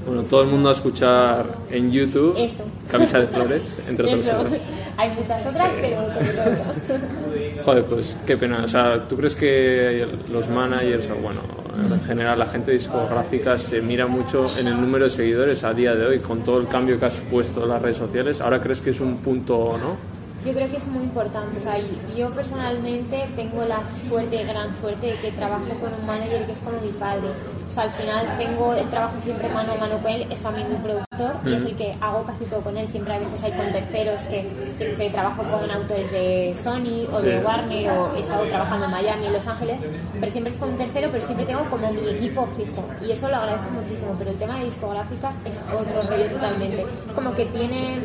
Bueno, 0.04 0.24
todo 0.24 0.42
el 0.42 0.48
mundo 0.48 0.68
a 0.68 0.72
escuchar 0.72 1.46
en 1.70 1.92
YouTube 1.92 2.34
Eso. 2.36 2.64
Camisa 2.90 3.20
de 3.20 3.28
Flores, 3.28 3.76
entre 3.88 4.06
otras 4.06 4.20
Eso. 4.20 4.36
cosas. 4.36 4.58
Hay 4.96 5.10
muchas 5.10 5.46
otras, 5.46 5.70
pero 5.80 6.02
todo 6.02 6.20
eso. 6.20 7.62
Joder, 7.64 7.84
pues 7.84 8.16
qué 8.26 8.36
pena. 8.36 8.64
O 8.64 8.66
sea, 8.66 9.06
¿tú 9.08 9.16
crees 9.16 9.36
que 9.36 10.08
los 10.28 10.48
managers, 10.48 11.08
o 11.10 11.14
bueno, 11.22 11.38
en 11.88 12.00
general 12.00 12.36
la 12.36 12.46
gente 12.46 12.72
discográfica 12.72 13.56
se 13.60 13.80
mira 13.80 14.08
mucho 14.08 14.44
en 14.58 14.66
el 14.66 14.80
número 14.80 15.04
de 15.04 15.10
seguidores 15.10 15.62
a 15.62 15.72
día 15.72 15.94
de 15.94 16.04
hoy, 16.04 16.18
con 16.18 16.42
todo 16.42 16.58
el 16.58 16.66
cambio 16.66 16.98
que 16.98 17.04
ha 17.06 17.10
supuesto 17.10 17.64
las 17.64 17.80
redes 17.80 17.98
sociales? 17.98 18.40
¿Ahora 18.40 18.60
crees 18.60 18.80
que 18.80 18.90
es 18.90 18.98
un 18.98 19.18
punto, 19.18 19.78
no? 19.78 20.11
Yo 20.44 20.52
creo 20.52 20.68
que 20.70 20.76
es 20.76 20.86
muy 20.88 21.04
importante. 21.04 21.58
O 21.58 21.60
sea, 21.60 21.76
yo 22.16 22.30
personalmente 22.32 23.28
tengo 23.36 23.64
la 23.64 23.82
suerte, 24.08 24.44
gran 24.44 24.74
suerte, 24.76 25.08
de 25.08 25.14
que 25.14 25.30
trabajo 25.32 25.68
con 25.80 25.92
un 25.92 26.06
manager 26.06 26.46
que 26.46 26.52
es 26.52 26.58
como 26.58 26.80
mi 26.80 26.88
padre. 26.88 27.28
O 27.68 27.74
sea, 27.74 27.84
al 27.84 27.90
final 27.90 28.36
tengo 28.36 28.74
el 28.74 28.88
trabajo 28.90 29.16
siempre 29.22 29.48
mano 29.48 29.72
a 29.72 29.76
mano 29.76 29.98
con 29.98 30.10
él, 30.10 30.26
es 30.30 30.40
también 30.40 30.68
mi 30.68 30.76
productor 30.76 31.32
y 31.46 31.54
es 31.54 31.62
el 31.62 31.74
que 31.74 31.96
hago 32.02 32.22
casi 32.24 32.44
todo 32.44 32.60
con 32.60 32.76
él. 32.76 32.86
Siempre 32.86 33.14
a 33.14 33.18
veces 33.18 33.42
hay 33.44 33.52
con 33.52 33.72
terceros 33.72 34.20
que, 34.22 34.46
que 34.78 34.92
sé, 34.92 35.08
trabajo 35.08 35.42
con 35.42 35.70
autores 35.70 36.10
de 36.12 36.54
Sony 36.58 37.08
o 37.10 37.20
de. 37.20 37.42
Warner 37.42 37.90
o 37.92 38.14
he 38.14 38.20
estado 38.20 38.46
trabajando 38.46 38.84
en 38.86 38.90
Miami, 38.90 39.26
en 39.26 39.32
Los 39.32 39.46
Ángeles, 39.46 39.80
pero 40.20 40.30
siempre 40.30 40.52
es 40.52 40.58
con 40.58 40.70
un 40.70 40.76
tercero, 40.76 41.08
pero 41.10 41.24
siempre 41.24 41.46
tengo 41.46 41.64
como 41.70 41.90
mi 41.92 42.08
equipo 42.08 42.46
fijo 42.56 42.84
y 43.00 43.10
eso 43.10 43.28
lo 43.28 43.36
agradezco 43.36 43.70
muchísimo. 43.70 44.14
Pero 44.18 44.30
el 44.30 44.36
tema 44.36 44.58
de 44.58 44.66
discográficas 44.66 45.34
es 45.44 45.60
otro 45.72 46.02
rollo 46.02 46.26
totalmente. 46.26 46.84
Es 47.06 47.12
como 47.12 47.34
que 47.34 47.46
tienen 47.46 48.04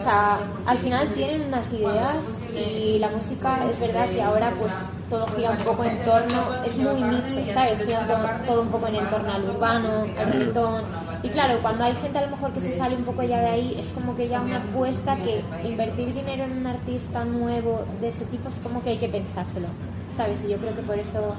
o 0.00 0.02
sea, 0.02 0.38
al 0.66 0.78
final 0.78 1.12
tienen 1.12 1.42
unas 1.42 1.70
ideas 1.72 2.24
y 2.54 2.98
la 2.98 3.10
música 3.10 3.58
es 3.68 3.78
verdad 3.78 4.08
que 4.08 4.22
ahora 4.22 4.50
pues 4.58 4.72
todo 5.10 5.26
gira 5.28 5.50
un 5.50 5.58
poco 5.58 5.84
en 5.84 6.02
torno, 6.04 6.42
es 6.64 6.76
muy 6.78 7.02
nicho, 7.02 7.52
¿sabes? 7.52 7.84
Gira 7.84 8.06
todo, 8.46 8.62
un 8.62 8.68
poco 8.68 8.86
en 8.86 8.94
entorno 8.94 9.32
al 9.32 9.42
urbano, 9.44 10.06
al 10.18 10.32
reggaetón. 10.32 10.82
Y 11.22 11.28
claro, 11.28 11.58
cuando 11.60 11.84
hay 11.84 11.94
gente 11.96 12.18
a 12.18 12.22
lo 12.22 12.30
mejor 12.30 12.52
que 12.52 12.60
se 12.60 12.72
sale 12.72 12.96
un 12.96 13.04
poco 13.04 13.22
ya 13.24 13.40
de 13.40 13.48
ahí, 13.48 13.76
es 13.78 13.88
como 13.88 14.16
que 14.16 14.28
ya 14.28 14.40
una 14.40 14.58
apuesta 14.58 15.16
que 15.16 15.42
invertir 15.64 16.14
dinero 16.14 16.44
en 16.44 16.58
un 16.58 16.66
artista 16.66 17.24
nuevo 17.24 17.84
de 18.00 18.08
ese 18.08 18.24
tipo 18.26 18.48
es 18.48 18.54
como 18.62 18.82
que 18.82 18.90
hay 18.90 18.98
que 18.98 19.08
pensárselo, 19.08 19.66
¿sabes? 20.16 20.42
Y 20.46 20.50
yo 20.50 20.56
creo 20.56 20.74
que 20.74 20.82
por 20.82 20.98
eso 20.98 21.34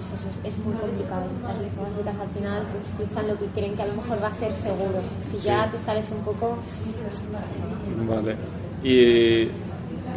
pues 0.00 0.20
eso 0.20 0.28
es, 0.30 0.54
es 0.54 0.58
muy 0.64 0.74
complicado. 0.74 1.22
Las 1.42 1.60
discográficas 1.60 2.18
al 2.18 2.28
final 2.30 2.62
pues 2.72 2.86
piensan 2.96 3.28
lo 3.28 3.38
que 3.38 3.46
creen 3.46 3.76
que 3.76 3.82
a 3.82 3.86
lo 3.86 3.94
mejor 3.94 4.22
va 4.22 4.28
a 4.28 4.34
ser 4.34 4.52
seguro. 4.54 5.00
Si 5.20 5.36
ya 5.38 5.70
te 5.70 5.78
sales 5.78 6.06
un 6.10 6.24
poco, 6.24 6.56
Vale. 8.08 8.36
Y 8.82 9.50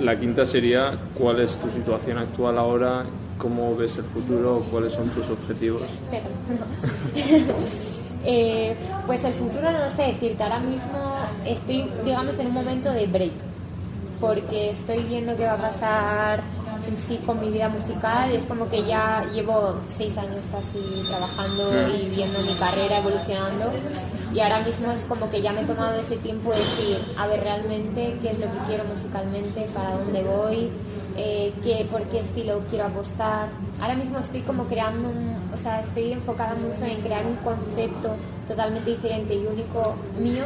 la 0.01 0.17
quinta 0.17 0.45
sería, 0.45 0.97
¿cuál 1.17 1.41
es 1.41 1.57
tu 1.57 1.69
situación 1.69 2.17
actual 2.17 2.57
ahora? 2.57 3.03
¿Cómo 3.37 3.75
ves 3.75 3.97
el 3.97 4.05
futuro? 4.05 4.65
¿Cuáles 4.71 4.93
son 4.93 5.09
tus 5.09 5.29
objetivos? 5.29 5.83
Eh, 8.25 8.73
pues 9.05 9.21
el 9.25 9.33
futuro 9.33 9.69
no 9.69 9.79
lo 9.79 9.89
sé 9.89 10.03
decirte. 10.03 10.41
Ahora 10.43 10.61
mismo 10.61 11.13
estoy, 11.45 11.91
digamos, 12.05 12.39
en 12.39 12.47
un 12.47 12.53
momento 12.53 12.89
de 12.93 13.05
break. 13.05 13.33
Porque 14.21 14.69
estoy 14.69 15.03
viendo 15.03 15.35
qué 15.35 15.43
va 15.43 15.55
a 15.55 15.57
pasar 15.57 16.41
en 16.87 16.97
sí 16.97 17.19
con 17.25 17.39
mi 17.39 17.49
vida 17.49 17.69
musical. 17.69 18.31
Es 18.31 18.43
como 18.43 18.69
que 18.69 18.83
ya 18.85 19.25
llevo 19.33 19.79
seis 19.87 20.17
años 20.17 20.45
casi 20.51 20.79
trabajando 21.09 21.95
y 21.95 22.09
viendo 22.09 22.39
mi 22.41 22.53
carrera 22.55 22.99
evolucionando. 22.99 23.71
Y 24.33 24.39
ahora 24.39 24.59
mismo 24.63 24.91
es 24.91 25.03
como 25.05 25.29
que 25.29 25.41
ya 25.41 25.53
me 25.53 25.61
he 25.61 25.65
tomado 25.65 25.99
ese 25.99 26.17
tiempo 26.17 26.51
de 26.51 26.57
decir, 26.57 26.97
a 27.17 27.27
ver 27.27 27.41
realmente 27.41 28.17
qué 28.21 28.31
es 28.31 28.39
lo 28.39 28.47
que 28.47 28.57
quiero 28.67 28.83
musicalmente, 28.85 29.67
para 29.73 29.91
dónde 29.91 30.23
voy, 30.23 30.71
eh, 31.15 31.53
qué, 31.61 31.85
por 31.91 32.01
qué 32.07 32.21
estilo 32.21 32.61
quiero 32.67 32.85
apostar. 32.85 33.47
Ahora 33.79 33.95
mismo 33.95 34.17
estoy 34.17 34.41
como 34.41 34.65
creando, 34.65 35.09
un, 35.09 35.35
o 35.53 35.57
sea, 35.57 35.81
estoy 35.81 36.13
enfocada 36.13 36.55
mucho 36.55 36.83
en 36.85 36.99
crear 37.01 37.25
un 37.25 37.35
concepto 37.37 38.15
totalmente 38.47 38.89
diferente 38.89 39.35
y 39.35 39.45
único 39.45 39.95
mío, 40.19 40.45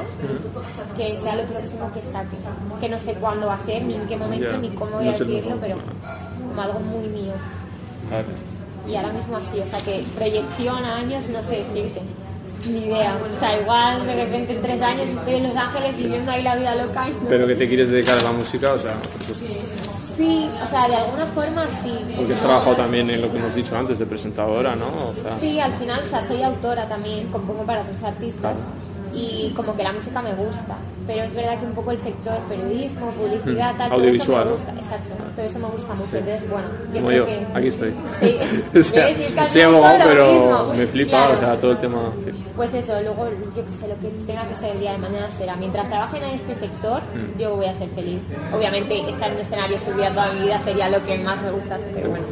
que 0.97 1.15
sea 1.15 1.35
lo 1.35 1.43
próximo 1.43 1.89
que 1.93 2.01
saque. 2.01 2.35
Que 2.81 2.89
no 2.89 2.99
sé 2.99 3.13
cuándo 3.13 3.47
va 3.47 3.55
a 3.55 3.59
ser, 3.59 3.83
ni 3.83 3.93
en 3.93 4.07
qué 4.07 4.17
momento, 4.17 4.51
Ya, 4.51 4.57
ni 4.57 4.69
cómo 4.69 4.91
voy 4.91 5.05
no 5.05 5.11
a 5.11 5.13
decirlo, 5.13 5.57
pero 5.61 5.77
como 6.57 6.61
algo 6.67 6.79
muy 6.79 7.07
mío. 7.09 7.33
Vale. 8.09 8.25
Y 8.91 8.95
ahora 8.95 9.13
mismo 9.13 9.37
así, 9.37 9.59
o 9.59 9.65
sea 9.65 9.79
que 9.79 10.03
proyección 10.17 10.83
a 10.83 10.95
años 10.97 11.23
no 11.29 11.41
sé 11.43 11.63
decirte. 11.73 12.01
Ni 12.67 12.79
idea. 12.87 13.17
O 13.35 13.39
sea, 13.39 13.61
igual 13.61 14.05
de 14.05 14.15
repente 14.25 14.53
en 14.55 14.61
tres 14.61 14.81
años 14.81 15.07
estoy 15.09 15.35
en 15.35 15.43
Los 15.43 15.55
Ángeles 15.55 15.95
viviendo 15.95 16.31
ahí 16.31 16.41
la 16.41 16.55
vida 16.55 16.75
loca 16.75 17.07
y 17.07 17.11
no 17.11 17.29
Pero 17.29 17.47
que 17.47 17.55
te 17.55 17.67
quieres 17.67 17.91
dedicar 17.91 18.17
a 18.17 18.23
la 18.23 18.31
música, 18.31 18.73
o 18.73 18.79
sea, 18.79 18.93
pues 19.27 19.41
es- 19.41 19.83
Sí, 20.17 20.49
o 20.63 20.65
sea, 20.65 20.87
de 20.87 20.95
alguna 20.95 21.27
forma 21.27 21.63
sí. 21.83 21.93
Porque 22.15 22.33
has 22.33 22.41
trabajado 22.41 22.75
también 22.75 23.07
en 23.11 23.21
lo 23.21 23.31
que 23.31 23.37
hemos 23.37 23.53
dicho 23.53 23.77
antes 23.77 23.99
de 23.99 24.07
presentadora, 24.07 24.75
¿no? 24.75 24.87
O 24.87 25.13
sea, 25.21 25.37
Sí, 25.39 25.59
al 25.59 25.73
final, 25.73 25.99
o 26.01 26.05
sea, 26.05 26.23
soy 26.23 26.41
autora 26.41 26.87
también, 26.87 27.27
compongo 27.27 27.61
para 27.63 27.81
otros 27.81 28.01
artistas 28.03 28.57
y 29.13 29.51
como 29.55 29.75
que 29.77 29.83
la 29.83 29.91
música 29.93 30.19
me 30.23 30.33
gusta, 30.33 30.75
pero 31.07 31.23
es 31.23 31.33
verdad 31.33 31.59
que 31.59 31.65
un 31.65 31.71
poco 31.73 31.91
el 31.91 31.97
sector 31.99 32.37
periodismo, 32.49 33.11
publicidad, 33.11 33.73
Mm, 33.73 33.77
tal, 33.77 33.91
audiovisual, 33.93 34.43
todo 34.43 34.55
eso 34.55 34.65
me 34.65 34.71
gusta, 34.73 34.85
exacto, 34.95 35.15
todo 35.35 35.45
eso 35.45 35.59
me 35.59 35.67
gusta 35.67 35.93
mucho, 35.93 36.17
entonces 36.17 36.49
bueno, 36.49 36.67
yo 36.89 36.93
como 36.93 37.07
creo 37.07 37.19
yo, 37.19 37.25
que... 37.25 37.57
aquí 37.57 37.67
estoy. 37.67 37.93
Sí, 38.19 38.37
o 38.77 38.83
sea, 38.83 39.07
soy 39.07 39.61
final 39.61 39.73
abogado, 39.75 39.99
pero 40.07 40.73
me 40.75 40.87
flipa, 40.87 41.09
Claro. 41.17 41.33
o 41.33 41.37
sea, 41.37 41.55
todo 41.55 41.71
el 41.71 41.77
tema. 41.77 42.11
sí. 42.23 42.31
Pues 42.55 42.73
eso, 42.73 42.99
luego 43.01 43.29
yo 43.55 43.65
que 43.65 43.71
sé, 43.73 43.87
lo 43.87 43.95
que 43.99 44.07
tenga 44.25 44.47
que 44.47 44.55
ser 44.55 44.71
el 44.71 44.79
día 44.79 44.91
de 44.93 44.97
mañana 44.97 45.29
será. 45.31 45.55
Mientras 45.55 45.87
trabaje 45.89 46.17
en 46.17 46.23
este 46.23 46.55
sector, 46.55 47.01
Mm. 47.13 47.39
yo 47.39 47.55
voy 47.55 47.67
a 47.67 47.73
ser 47.75 47.87
feliz. 47.89 48.21
Obviamente, 48.53 48.99
estar 49.09 49.29
en 49.29 49.35
un 49.35 49.41
escenario 49.41 49.77
subida 49.79 50.09
toda 50.09 50.33
mi 50.33 50.41
vida 50.41 50.59
sería 50.63 50.89
lo 50.89 51.03
que 51.05 51.17
más 51.19 51.39
me 51.41 51.51
gustase, 51.51 51.87
pero 51.93 52.09
bueno, 52.09 52.25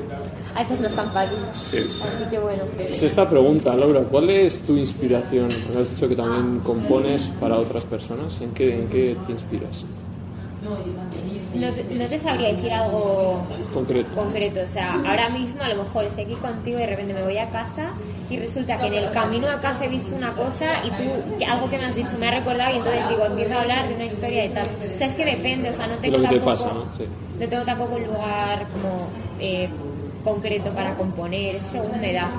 a 0.56 0.60
veces 0.64 0.80
no 0.80 0.88
es 0.88 0.96
tan 0.96 1.12
fácil. 1.12 1.38
Sí. 1.54 1.78
Así 1.80 2.24
que 2.30 2.40
bueno. 2.40 2.64
Pues 2.78 3.04
esta 3.04 3.30
pregunta, 3.30 3.76
Laura, 3.76 4.02
¿cuál 4.02 4.30
es 4.30 4.60
tu 4.60 4.76
inspiración? 4.78 5.50
Has 5.80 5.92
dicho 5.92 6.08
que 6.08 6.16
también 6.16 6.60
compones 6.60 7.32
para 7.40 7.58
otras 7.58 7.84
personas. 7.84 8.40
¿En 8.42 8.52
qué, 8.52 8.74
en 8.74 8.88
qué 8.88 9.18
te 9.26 9.32
inspiras? 9.34 9.84
No 11.54 11.72
te, 11.72 11.84
no 11.96 12.06
te 12.08 12.20
sabría 12.20 12.50
decir 12.54 12.72
algo 12.72 13.40
Concreto. 13.74 14.14
concreto. 14.14 14.60
O 14.64 14.68
sea, 14.68 14.94
ahora 15.08 15.30
mismo 15.30 15.62
a 15.62 15.70
lo 15.70 15.84
mejor 15.84 16.04
estoy 16.06 16.26
aquí 16.26 16.34
contigo 16.36 16.78
y 16.78 16.82
de 16.82 16.88
repente 16.88 17.14
me 17.14 17.24
voy 17.24 17.38
a 17.38 17.50
casa 17.50 17.92
y 18.30 18.38
resulta 18.38 18.78
que 18.78 18.88
en 18.88 18.96
el 18.96 19.12
camino 19.12 19.48
a 19.50 19.62
casa 19.62 19.86
he 19.86 19.88
visto 19.88 20.16
una 20.16 20.34
cosa 20.34 20.82
y 20.84 20.90
tú, 20.90 21.04
algo 21.48 21.70
que 21.70 21.78
me 21.78 21.86
has 21.86 21.96
dicho 21.96 22.18
me 22.20 22.28
ha 22.28 22.32
recordado 22.32 22.74
y 22.74 22.78
entonces 22.80 23.08
digo, 23.08 23.26
empiezo 23.26 23.54
a 23.54 23.62
hablar 23.62 23.88
de 23.88 23.96
una 23.96 24.06
historia 24.06 24.44
y 24.46 24.50
tal. 24.50 24.66
O 24.66 24.98
sea, 24.98 25.08
es 25.08 25.14
que 25.16 25.24
depende, 25.26 25.70
o 25.70 25.74
sea, 25.74 25.88
no 25.88 25.96
tengo 25.98 26.18
te 26.18 26.24
tampoco, 26.24 26.46
pasa, 26.46 26.74
¿no? 26.74 26.82
Sí. 26.98 27.04
no 27.40 27.48
tengo 27.48 27.64
tampoco 27.64 27.96
un 27.96 28.04
lugar 28.06 28.68
como 28.74 29.08
eh, 29.40 29.70
concreto 30.26 30.72
para 30.72 30.96
componer, 30.96 31.56
es 31.56 31.62
según 31.62 32.02
me 32.02 32.12
da. 32.12 32.30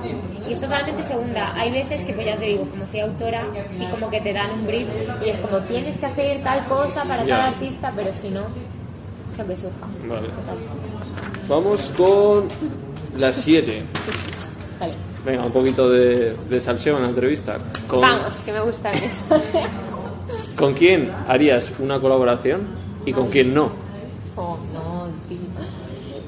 Y 0.47 0.53
es 0.53 0.59
totalmente 0.59 1.01
segunda. 1.01 1.53
Hay 1.55 1.71
veces 1.71 2.03
que, 2.03 2.13
pues 2.13 2.27
ya 2.27 2.35
te 2.37 2.45
digo, 2.45 2.65
como 2.69 2.85
soy 2.85 2.99
autora, 2.99 3.43
sí 3.71 3.87
como 3.89 4.09
que 4.11 4.21
te 4.21 4.33
dan 4.33 4.51
un 4.51 4.67
brief 4.67 4.87
y 5.25 5.29
es 5.29 5.39
como 5.39 5.61
tienes 5.61 5.97
que 5.97 6.05
hacer 6.05 6.43
tal 6.43 6.65
cosa 6.65 7.03
para 7.05 7.25
tal 7.25 7.41
artista, 7.41 7.91
pero 7.95 8.13
si 8.13 8.29
no, 8.29 8.43
lo 9.37 9.47
que 9.47 9.55
surja. 9.55 9.87
Vale. 10.07 10.27
Vamos 11.47 11.93
con 11.97 12.47
las 13.17 13.37
7. 13.37 13.81
Vale. 14.79 14.93
Venga, 15.25 15.45
un 15.45 15.51
poquito 15.51 15.89
de, 15.89 16.35
de 16.49 16.61
salseo 16.61 16.97
en 16.97 17.03
la 17.03 17.09
entrevista. 17.09 17.57
¿Con, 17.87 18.01
Vamos, 18.01 18.33
que 18.45 18.51
me 18.51 18.59
gustan 18.59 18.93
eso. 18.95 19.23
¿Con 20.57 20.73
quién 20.73 21.11
harías 21.27 21.71
una 21.79 21.99
colaboración 21.99 22.67
y 23.05 23.13
con 23.13 23.29
quién 23.29 23.53
no? 23.53 23.71
oh, 24.35 24.57
no, 24.73 25.07
tío. 25.27 25.37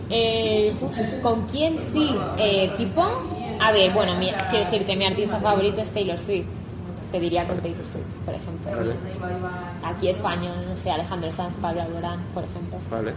Eh, 0.09 0.73
¿Con 1.21 1.41
quién 1.47 1.77
sí? 1.79 2.15
Eh, 2.37 2.71
¿Tipo? 2.77 3.03
A 3.61 3.71
ver, 3.71 3.91
bueno, 3.93 4.15
mi- 4.15 4.31
quiero 4.49 4.65
decirte, 4.65 4.95
mi 4.95 5.05
artista 5.05 5.39
favorito 5.39 5.81
es 5.81 5.89
Taylor 5.89 6.17
Swift. 6.17 6.45
Te 7.11 7.19
diría 7.19 7.47
con 7.47 7.57
Taylor 7.59 7.85
Swift, 7.85 8.05
por 8.25 8.33
ejemplo. 8.33 8.71
Vale. 8.71 8.93
Aquí 9.83 10.09
español, 10.09 10.53
no 10.69 10.77
sé, 10.77 10.91
Alejandro 10.91 11.31
Sanz, 11.31 11.53
Pablo 11.61 11.81
Alborán, 11.81 12.19
por 12.33 12.43
ejemplo. 12.43 12.77
Vale. 12.91 13.13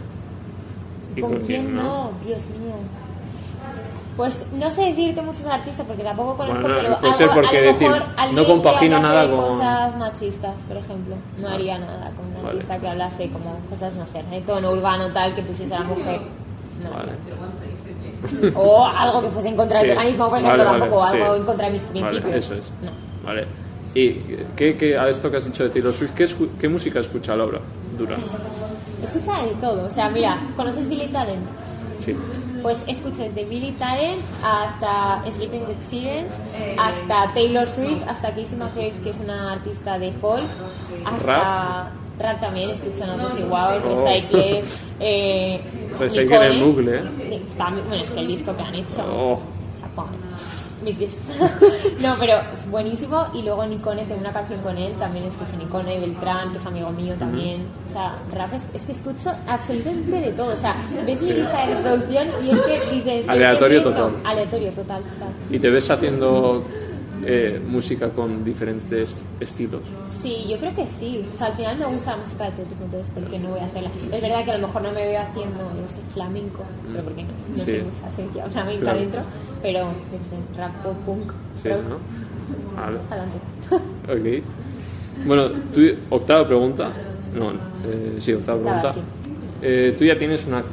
¿Y 1.15 1.21
¿Con, 1.21 1.39
quién 1.41 1.75
no? 1.75 2.11
Dios 2.25 2.41
mío. 2.47 2.73
Pues 4.17 4.45
no 4.53 4.69
sé 4.69 4.81
decirte 4.93 5.21
muchos 5.23 5.45
artistas 5.47 5.85
porque 5.87 6.03
tampoco 6.03 6.37
conozco, 6.37 6.61
Bueno, 6.61 6.75
pero 6.75 6.97
puede 6.99 7.13
ser 7.15 7.29
algo- 7.29 7.41
porque 7.41 7.57
a 7.57 7.61
lo 7.61 7.67
decir, 7.67 7.89
mejor 7.89 8.33
no 8.33 8.45
compagino 8.45 8.99
que 8.99 9.05
hablase 9.05 9.07
nada 9.07 9.21
de 9.27 9.35
con- 9.35 9.39
cosas 9.57 9.97
machistas, 9.97 10.61
por 10.67 10.77
ejemplo. 10.77 11.15
No 11.39 11.47
haría 11.49 11.79
nada 11.79 12.11
con 12.11 12.25
un 12.27 12.33
Vale. 12.35 12.47
artista 12.49 12.77
que 12.79 12.87
hablase 12.89 13.29
como 13.29 13.57
cosas, 13.69 13.95
no 13.95 14.05
sé, 14.05 14.21
reggaetón 14.23 14.65
urbano 14.65 15.11
tal, 15.11 15.33
que 15.33 15.41
pusiese 15.41 15.73
a 15.75 15.79
la 15.79 15.85
mujer. 15.85 16.21
No. 16.83 16.89
Vale. 16.91 17.11
O 18.55 18.85
algo 18.87 19.21
que 19.21 19.29
fuese 19.29 19.49
en 19.49 19.55
contra 19.57 19.79
del 19.79 19.87
Sí. 19.89 19.95
veganismo, 19.95 20.29
por 20.29 20.39
ejemplo, 20.39 20.63
vale, 20.65 20.79
tampoco, 20.79 21.03
algo 21.03 21.33
sí. 21.33 21.39
en 21.39 21.45
contra 21.45 21.65
de 21.67 21.73
mis 21.73 21.81
principios. 21.83 22.23
Vale, 22.23 22.37
eso 22.37 22.53
es. 22.55 22.71
No. 22.81 22.91
Vale. 23.25 23.47
¿Y 23.95 24.11
qué, 24.55 24.75
qué, 24.77 24.97
a 24.97 25.07
esto 25.09 25.29
que 25.29 25.37
has 25.37 25.45
dicho 25.45 25.63
de 25.63 25.69
Taylor 25.69 25.93
Swift, 25.93 26.11
qué, 26.13 26.23
escu- 26.25 26.49
qué 26.59 26.67
música 26.69 26.99
escucha 26.99 27.35
Laura 27.35 27.59
Dura? 27.97 28.15
Escucha 29.03 29.43
de 29.43 29.51
todo, 29.55 29.85
o 29.87 29.91
sea, 29.91 30.09
mira, 30.09 30.37
¿conoces 30.55 30.87
Billy 30.87 31.07
Talent? 31.07 31.43
Sí. 31.99 32.15
Pues 32.61 32.77
escucho 32.87 33.21
desde 33.23 33.43
Billy 33.45 33.71
Talent 33.73 34.21
hasta 34.41 35.21
Sleeping 35.31 35.63
with 35.67 35.85
Sirens, 35.85 36.33
hasta 36.79 37.33
Taylor 37.33 37.67
Swift, 37.67 38.01
hasta 38.07 38.29
Casey 38.29 38.55
Musgraves, 38.57 38.99
que 38.99 39.09
es 39.09 39.19
una 39.19 39.51
artista 39.53 39.99
de 39.99 40.11
folk, 40.13 40.45
hasta 41.05 41.25
¿Rap? 41.25 41.87
rap 42.19 42.39
también, 42.39 42.69
escucho 42.69 43.05
Natos 43.05 43.37
igual, 43.37 43.81
Oh. 43.85 44.05
Recycle, 44.05 44.63
eh, 45.01 45.61
En 45.99 46.07
Nicole. 46.29 46.63
bucle, 46.63 46.95
¿eh? 46.97 47.01
Bueno, 47.57 48.03
es 48.03 48.11
que 48.11 48.19
el 48.19 48.27
disco 48.27 48.55
que 48.55 48.63
han 48.63 48.75
hecho, 48.75 49.05
Oh, 49.09 49.39
chapón. 49.79 50.07
Mis 50.83 50.99
diez. 50.99 51.13
no, 52.01 52.15
pero 52.19 52.41
es 52.53 52.69
buenísimo. 52.69 53.27
Y 53.33 53.41
luego 53.43 53.65
Nicone, 53.65 54.03
tengo 54.03 54.19
una 54.19 54.33
canción 54.33 54.59
con 54.61 54.77
él, 54.77 54.91
también 54.95 55.23
escucho 55.23 55.55
Nicone, 55.57 55.97
Beltrán, 55.97 56.51
que 56.51 56.57
es 56.57 56.65
amigo 56.65 56.89
mío 56.91 57.13
también. 57.17 57.65
O 57.87 57.89
sea, 57.93 58.17
rap 58.35 58.53
es, 58.53 58.67
es 58.73 58.81
que 58.81 58.91
escucho 58.91 59.31
absolutamente 59.47 60.11
de 60.11 60.31
todo. 60.33 60.53
O 60.53 60.57
sea, 60.57 60.75
ves 61.05 61.21
mi 61.21 61.33
lista 61.33 61.65
de 61.65 61.75
reproducción 61.75 62.27
y 62.43 62.49
es 62.51 62.59
que 62.59 62.71
dices... 62.95 63.03
¿pero 63.25 63.31
Aleatorio 63.31 63.77
es 63.77 63.83
total. 63.85 64.11
Aleatorio 64.25 64.71
total, 64.71 65.03
total. 65.03 65.29
¿Y 65.49 65.59
te 65.59 65.69
ves 65.69 65.89
haciendo 65.89 66.65
eh, 67.25 67.61
música 67.65 68.09
con 68.09 68.43
diferentes 68.43 69.15
estilos? 69.39 69.81
Sí, 70.09 70.45
yo 70.49 70.57
creo 70.59 70.73
que 70.75 70.85
sí. 70.87 71.25
O 71.31 71.35
sea, 71.35 71.47
al 71.47 71.53
final 71.53 71.77
me 71.77 71.85
gusta 71.85 72.11
la 72.15 72.23
música 72.23 72.45
de 72.45 72.51
todo 72.51 72.65
tipo, 72.65 72.83
entonces 72.85 73.09
¿por 73.13 73.23
qué 73.25 73.39
no 73.39 73.49
voy 73.49 73.59
a 73.59 73.65
hacerla? 73.65 73.89
Es 74.11 74.21
verdad 74.21 74.43
que 74.45 74.51
a 74.51 74.57
lo 74.57 74.67
mejor 74.67 74.81
no 74.83 74.91
me 74.91 75.05
veo 75.05 75.21
haciendo, 75.21 75.57
no 75.63 75.87
sé, 75.89 75.97
flamenco, 76.13 76.63
pero 76.91 77.03
porque 77.03 77.23
no, 77.23 77.29
no 77.51 77.57
Sí. 77.57 77.65
tengo 77.71 77.89
esa 77.89 78.07
esencia 78.07 78.45
flamenca 78.49 78.81
Claro. 78.83 78.99
dentro, 78.99 79.21
pero 79.61 79.79
yo 79.81 79.87
qué 80.11 80.17
sé, 80.29 80.57
rap, 80.57 80.71
pop, 80.83 80.95
punk, 81.05 81.31
Sí, 81.61 81.69
rock, 81.69 81.81
¿no? 81.89 81.97
Vale. 82.81 82.97
adelante. 83.09 84.41
Ok. 84.41 84.43
Bueno, 85.25 85.49
tú, 85.73 85.81
octava 86.09 86.47
pregunta. 86.47 86.89
No, 87.33 87.51
eh, 87.51 88.15
sí, 88.19 88.33
octava 88.33 88.57
Octava, 88.59 88.93
pregunta. 88.93 89.11
Eh, 89.61 89.95
tú 89.97 90.03
ya 90.05 90.17
tienes 90.17 90.45
una, 90.45 90.63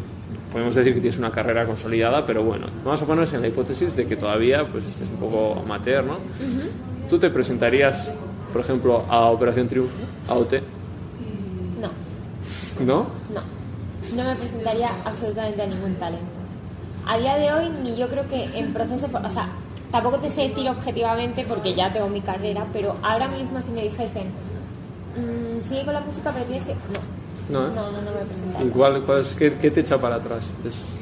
podemos 0.52 0.74
decir 0.74 0.94
que 0.94 1.00
tienes 1.00 1.18
una 1.18 1.30
carrera 1.30 1.64
consolidada, 1.66 2.26
pero 2.26 2.42
bueno, 2.42 2.66
vamos 2.84 3.00
a 3.00 3.06
ponernos 3.06 3.32
en 3.34 3.42
la 3.42 3.48
hipótesis 3.48 3.94
de 3.96 4.06
que 4.06 4.16
todavía 4.16 4.66
pues 4.66 4.84
estés 4.84 5.08
un 5.08 5.16
poco 5.16 5.60
amateur, 5.60 6.04
¿no? 6.04 6.16
¿Tú 7.08 7.18
te 7.18 7.30
presentarías, 7.30 8.10
por 8.52 8.60
ejemplo, 8.60 9.04
a 9.08 9.26
Operación 9.30 9.68
Triunfo, 9.68 9.92
a 10.28 10.34
OT? 10.34 10.54
No, 11.80 11.90
¿No? 12.84 13.06
no. 13.34 13.60
No 14.14 14.24
me 14.24 14.34
presentaría 14.34 14.90
absolutamente 15.04 15.62
a 15.62 15.66
ningún 15.66 15.94
talento. 15.94 16.24
A 17.06 17.16
día 17.18 17.36
de 17.36 17.52
hoy, 17.52 17.68
ni 17.82 17.96
yo 17.96 18.08
creo 18.08 18.28
que 18.28 18.44
en 18.58 18.72
proceso. 18.72 19.06
O 19.24 19.30
sea, 19.30 19.48
tampoco 19.92 20.18
te 20.18 20.30
sé 20.30 20.48
decir 20.48 20.68
objetivamente 20.68 21.44
porque 21.48 21.74
ya 21.74 21.92
tengo 21.92 22.08
mi 22.08 22.20
carrera, 22.20 22.66
pero 22.72 22.96
ahora 23.02 23.28
mismo 23.28 23.60
si 23.62 23.70
me 23.70 23.82
dijesen, 23.82 24.28
"Mm, 25.16 25.62
sigue 25.62 25.84
con 25.84 25.94
la 25.94 26.00
música, 26.00 26.32
pero 26.32 26.44
tienes 26.44 26.64
que. 26.64 26.72
No. 26.74 27.19
No, 27.50 27.66
¿eh? 27.66 27.70
No, 27.72 27.90
no, 27.90 28.02
no 28.02 28.12
me 28.12 28.24
presentaría. 28.26 28.68
¿Y 28.68 28.70
cuál, 28.70 29.04
cuál 29.04 29.22
es- 29.22 29.34
qué, 29.34 29.58
qué 29.58 29.70
te 29.70 29.80
echa 29.80 30.00
para 30.00 30.16
atrás? 30.16 30.56
Es- 30.62 30.99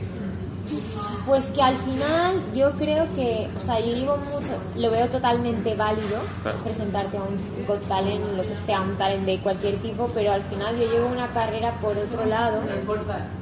Pues 1.28 1.44
que 1.54 1.60
al 1.62 1.76
final 1.76 2.40
yo 2.54 2.72
creo 2.72 3.06
que, 3.14 3.46
o 3.54 3.60
sea, 3.60 3.78
yo 3.78 3.92
llevo 3.94 4.16
mucho, 4.16 4.54
lo 4.76 4.90
veo 4.90 5.08
totalmente 5.10 5.74
válido 5.74 6.16
Claro. 6.42 6.56
presentarte 6.64 7.18
a 7.18 7.20
un 7.20 7.36
Got 7.66 7.86
Talent, 7.86 8.24
lo 8.34 8.42
que 8.44 8.56
sea, 8.56 8.80
un 8.80 8.96
talent 8.96 9.26
de 9.26 9.38
cualquier 9.40 9.76
tipo, 9.76 10.08
pero 10.14 10.32
al 10.32 10.42
final 10.44 10.74
yo 10.78 10.90
llevo 10.90 11.06
una 11.08 11.26
carrera 11.28 11.72
por 11.82 11.96
otro 11.98 12.24
lado 12.24 12.60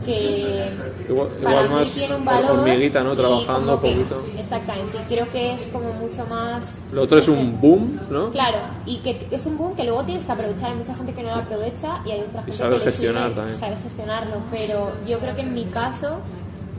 que 0.04 0.68
Igual, 1.08 1.28
para 1.28 1.50
igual 1.62 1.68
mí 1.68 1.74
más 1.76 1.90
tiene 1.92 2.14
un 2.16 2.24
valor. 2.24 2.50
hormiguita, 2.58 3.02
¿no? 3.04 3.12
y 3.12 3.16
Trabajando 3.16 3.80
que- 3.80 3.92
poquito. 3.92 4.22
Exactamente, 4.36 4.98
y 4.98 5.14
creo 5.14 5.28
que 5.28 5.54
es 5.54 5.62
como 5.68 5.92
mucho 5.92 6.26
más... 6.26 6.74
Lo 6.92 7.02
otro 7.02 7.18
es 7.18 7.28
un 7.28 7.60
boom, 7.60 8.00
¿no? 8.10 8.30
Claro, 8.32 8.58
y 8.84 8.96
que 8.98 9.26
es 9.30 9.46
un 9.46 9.56
boom 9.56 9.76
que 9.76 9.84
luego 9.84 10.02
tienes 10.04 10.24
que 10.24 10.32
aprovechar. 10.32 10.70
Hay 10.70 10.76
mucha 10.76 10.94
gente 10.94 11.12
que 11.14 11.22
no 11.22 11.28
lo 11.30 11.36
aprovecha 11.36 12.00
y 12.04 12.10
hay 12.10 12.20
otra 12.22 12.42
gente 12.42 12.56
sabe 12.58 12.78
que 12.78 12.84
le 12.84 12.90
gestionar 12.90 13.22
sirve, 13.28 13.34
también. 13.36 13.58
sabe 13.60 13.76
gestionarlo. 13.82 14.36
Pero 14.50 14.90
yo 15.06 15.18
creo 15.20 15.34
que 15.36 15.42
en 15.42 15.54
mi 15.54 15.64
caso 15.66 16.16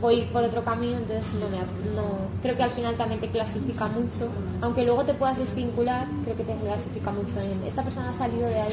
voy 0.00 0.22
por 0.32 0.42
otro 0.44 0.62
camino, 0.64 0.96
entonces 0.98 1.26
no 1.34 1.48
me 1.48 1.58
no 1.94 2.28
creo 2.42 2.56
que 2.56 2.62
al 2.62 2.70
final 2.70 2.94
también 2.96 3.20
te 3.20 3.28
clasifica 3.28 3.86
mucho. 3.88 4.28
Aunque 4.60 4.84
luego 4.84 5.04
te 5.04 5.14
puedas 5.14 5.38
desvincular, 5.38 6.06
creo 6.24 6.36
que 6.36 6.44
te 6.44 6.54
clasifica 6.54 7.10
mucho 7.10 7.40
en 7.40 7.62
esta 7.64 7.82
persona 7.82 8.10
ha 8.10 8.12
salido 8.12 8.48
de 8.48 8.60
ahí 8.60 8.72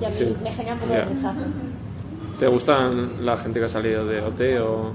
y 0.00 0.04
a 0.04 0.08
mí 0.08 0.14
Sí. 0.14 0.34
me 0.42 0.50
genera 0.50 0.74
un 0.74 0.80
poco 0.80 0.92
Ya. 0.94 0.98
de 1.00 1.04
rechazo. 1.14 1.40
¿Te 2.38 2.46
gustan 2.48 3.24
la 3.24 3.36
gente 3.36 3.58
que 3.60 3.66
ha 3.66 3.68
salido 3.68 4.06
de 4.06 4.20
OT 4.20 4.40
o...? 4.60 4.92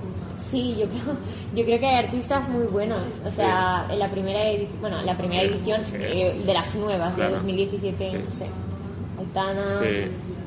Sí, 0.52 0.76
yo 0.80 0.88
creo, 0.88 1.16
yo 1.56 1.66
creo 1.66 1.80
que 1.80 1.86
hay 1.88 2.06
artistas 2.06 2.48
muy 2.50 2.66
buenos. 2.68 3.02
O 3.26 3.30
sea, 3.30 3.86
en 3.90 4.00
la 4.00 4.10
primera 4.10 4.48
edición, 4.50 4.80
bueno, 4.82 5.00
en 5.00 5.06
la 5.06 5.16
primera 5.18 5.42
edición 5.44 5.86
Sí. 5.86 5.98
de 5.98 6.54
las 6.54 6.74
nuevas, 6.76 7.14
Claro. 7.16 7.30
de 7.32 7.36
2017, 7.36 8.12
Sí. 8.12 8.18
no 8.26 8.32
sé. 8.32 8.46
Aitana, 9.20 9.74
Sí. 9.74 9.86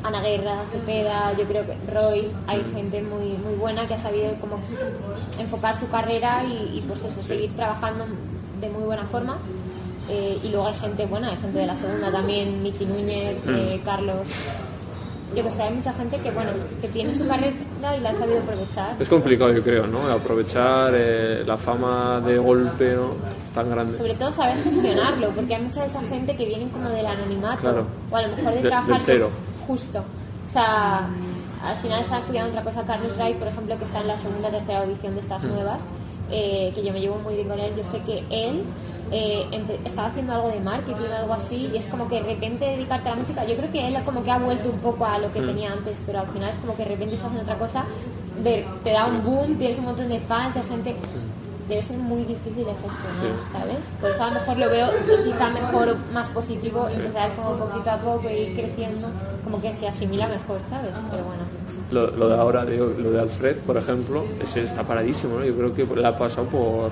Ana 0.02 0.21
Guerra, 0.23 0.54
Cepeda, 0.73 1.33
yo 1.38 1.45
creo 1.45 1.64
que 1.66 1.75
Roy, 1.92 2.28
hay 2.47 2.64
gente 2.64 3.02
muy 3.02 3.37
muy 3.45 3.54
buena 3.54 3.87
que 3.87 3.95
ha 3.95 3.99
sabido 3.99 4.35
como 4.40 4.59
enfocar 5.38 5.76
su 5.76 5.88
carrera 5.90 6.42
y, 6.45 6.78
y 6.78 6.85
pues 6.87 7.04
eso, 7.04 7.21
seguir 7.23 7.54
trabajando 7.54 8.07
de 8.61 8.69
muy 8.71 8.83
buena 8.85 9.04
forma. 9.04 9.38
Eh, 10.09 10.38
y 10.42 10.49
luego 10.49 10.66
hay 10.66 10.75
gente 10.75 11.07
buena, 11.07 11.28
hay 11.30 11.37
gente 11.37 11.59
de 11.59 11.66
la 11.66 11.76
segunda 11.76 12.11
también, 12.11 12.62
Miki 12.62 12.85
Núñez, 12.87 13.37
Mm. 13.45 13.49
eh, 13.54 13.80
Carlos, 13.85 14.26
yo 15.37 15.45
que 15.45 15.50
sé, 15.52 15.62
hay 15.62 15.73
mucha 15.75 15.92
gente 15.92 16.19
que, 16.19 16.30
bueno, 16.33 16.50
que 16.80 16.88
tiene 16.88 17.16
su 17.16 17.25
carrera 17.28 17.52
y 17.97 18.00
la 18.00 18.11
han 18.11 18.19
sabido 18.19 18.40
aprovechar. 18.40 18.97
Es 18.99 19.09
complicado, 19.09 19.52
yo 19.52 19.62
creo, 19.62 19.87
¿no? 19.87 20.11
Aprovechar 20.11 20.92
eh, 20.97 21.45
la 21.47 21.57
fama 21.57 22.21
de 22.26 22.38
golpe 22.38 22.95
¿no? 22.97 23.12
tan 23.54 23.71
grande. 23.71 23.97
Sobre 23.97 24.14
todo 24.14 24.33
saber 24.33 24.57
gestionarlo, 24.64 25.28
porque 25.30 25.54
hay 25.54 25.62
mucha 25.62 25.83
de 25.83 25.87
esa 25.87 26.00
gente 26.02 26.35
que 26.35 26.47
vienen 26.47 26.71
como 26.71 26.88
del 26.88 27.07
anonimato, 27.07 27.61
Claro. 27.61 27.87
o 28.11 28.16
a 28.16 28.23
lo 28.23 28.28
mejor 28.35 28.52
de, 28.54 28.62
De- 28.62 28.69
trabajar 28.69 28.95
del 28.95 29.02
cero. 29.07 29.30
Justo. 29.71 29.99
O 30.45 30.53
sea, 30.53 31.09
al 31.65 31.77
final 31.77 32.00
está 32.00 32.19
estudiando 32.19 32.50
otra 32.50 32.65
cosa 32.65 32.85
Carlos 32.85 33.17
Ray, 33.17 33.35
por 33.35 33.47
ejemplo, 33.49 33.79
que 33.79 33.85
está 33.85 34.00
en 34.00 34.09
la 34.09 34.19
segunda 34.19 34.49
o 34.49 34.50
tercera 34.50 34.81
audición 34.81 35.15
de 35.15 35.21
Mm. 35.21 35.25
estas 35.25 35.45
nuevas, 35.45 35.81
eh, 36.31 36.73
que 36.75 36.83
yo 36.83 36.93
me 36.93 37.00
llevo 37.00 37.17
muy 37.21 37.35
bien 37.35 37.49
con 37.49 37.61
él. 37.61 37.73
Yo 37.77 37.85
sé 37.85 37.99
que 38.00 38.25
él 38.31 38.65
eh, 39.12 39.45
estaba 39.85 40.07
haciendo 40.07 40.33
algo 40.35 40.49
de 40.49 40.61
marketing 40.61 41.03
o 41.12 41.17
algo 41.17 41.35
así, 41.35 41.69
y 41.75 41.77
es 41.79 41.89
como 41.89 42.07
que 42.07 42.17
de 42.23 42.29
repente 42.33 42.65
dedicarte 42.65 43.09
a 43.09 43.12
la 43.12 43.19
música. 43.19 43.45
Yo 43.45 43.57
creo 43.57 43.69
que 43.73 43.89
él 43.89 43.97
como 44.05 44.23
que 44.23 44.31
ha 44.31 44.39
vuelto 44.39 44.71
un 44.71 44.79
poco 44.79 45.05
a 45.05 45.19
Mm. 45.19 45.23
lo 45.23 45.33
que 45.33 45.41
tenía 45.41 45.73
antes, 45.73 46.03
pero 46.07 46.21
al 46.21 46.29
final 46.29 46.50
es 46.50 46.57
como 46.57 46.77
que 46.77 46.85
de 46.85 46.91
repente 46.91 47.15
estás 47.17 47.33
en 47.33 47.39
otra 47.41 47.57
cosa, 47.59 47.85
de- 48.45 48.65
te 48.85 48.91
da 48.93 49.07
un 49.07 49.25
boom, 49.25 49.57
tienes 49.59 49.79
un 49.81 49.87
montón 49.87 50.09
de 50.09 50.21
fans, 50.21 50.55
de 50.55 50.62
gente. 50.62 50.95
Debe 51.71 51.83
ser 51.83 51.97
muy 51.97 52.25
difícil 52.25 52.65
de 52.67 52.73
gestionar, 52.75 53.23
Sí. 53.23 53.53
¿sabes? 53.53 53.77
Por 54.00 54.11
eso 54.11 54.23
a 54.25 54.27
lo 54.27 54.35
mejor 54.35 54.59
lo 54.59 54.69
veo 54.71 54.89
quizá 55.25 55.49
mejor 55.50 55.89
o 55.91 56.12
más 56.12 56.29
positivo, 56.29 56.89
empezar 56.89 57.33
como 57.37 57.53
poquito 57.57 57.91
a 57.91 57.99
poco 57.99 58.29
e 58.29 58.41
ir 58.43 58.55
creciendo, 58.61 59.07
como 59.45 59.62
que 59.62 59.73
se 59.73 59.87
asimila 59.89 60.27
mejor, 60.27 60.59
¿sabes? 60.69 60.91
Pero 61.11 61.23
bueno. 61.25 61.43
Lo, 61.93 62.11
lo 62.17 62.29
de 62.29 62.35
ahora, 62.37 62.65
lo 62.65 63.11
de 63.12 63.21
Alfred, 63.21 63.57
por 63.59 63.77
ejemplo, 63.77 64.25
ese 64.43 64.65
está 64.65 64.83
paradísimo, 64.83 65.39
¿no? 65.39 65.45
Yo 65.45 65.55
creo 65.57 65.73
que 65.75 65.87
la 66.00 66.09
ha 66.09 66.19
pasado 66.19 66.47
por... 66.49 66.91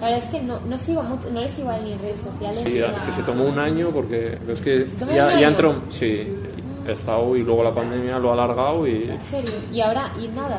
La 0.00 0.08
verdad 0.10 0.24
es 0.24 0.30
que 0.30 0.40
no, 0.42 0.58
no 0.68 0.76
sigo 0.78 1.02
mucho, 1.04 1.30
no 1.30 1.40
le 1.40 1.48
sigo 1.48 1.70
a 1.70 1.78
ni 1.78 1.92
en 1.92 1.98
redes 2.00 2.20
sociales. 2.20 2.58
Sí, 2.64 2.72
ni 2.74 2.80
a- 2.80 3.04
que 3.06 3.12
se 3.12 3.22
tomó 3.22 3.44
un 3.44 3.58
año 3.58 3.90
porque 3.90 4.36
es 4.48 4.60
que 4.60 4.80
¿Tomó 4.98 5.10
ya, 5.12 5.38
ya 5.40 5.48
entró... 5.48 5.74
Sí, 5.90 6.26
ha 6.88 6.90
estado 6.92 7.36
y 7.36 7.42
luego 7.42 7.62
la 7.64 7.74
pandemia 7.74 8.18
lo 8.18 8.30
ha 8.30 8.32
alargado 8.32 8.86
y 8.86 9.10
En 9.10 9.20
serio. 9.20 9.50
Y 9.72 9.80
ahora, 9.82 10.10
y 10.18 10.26
nada. 10.28 10.58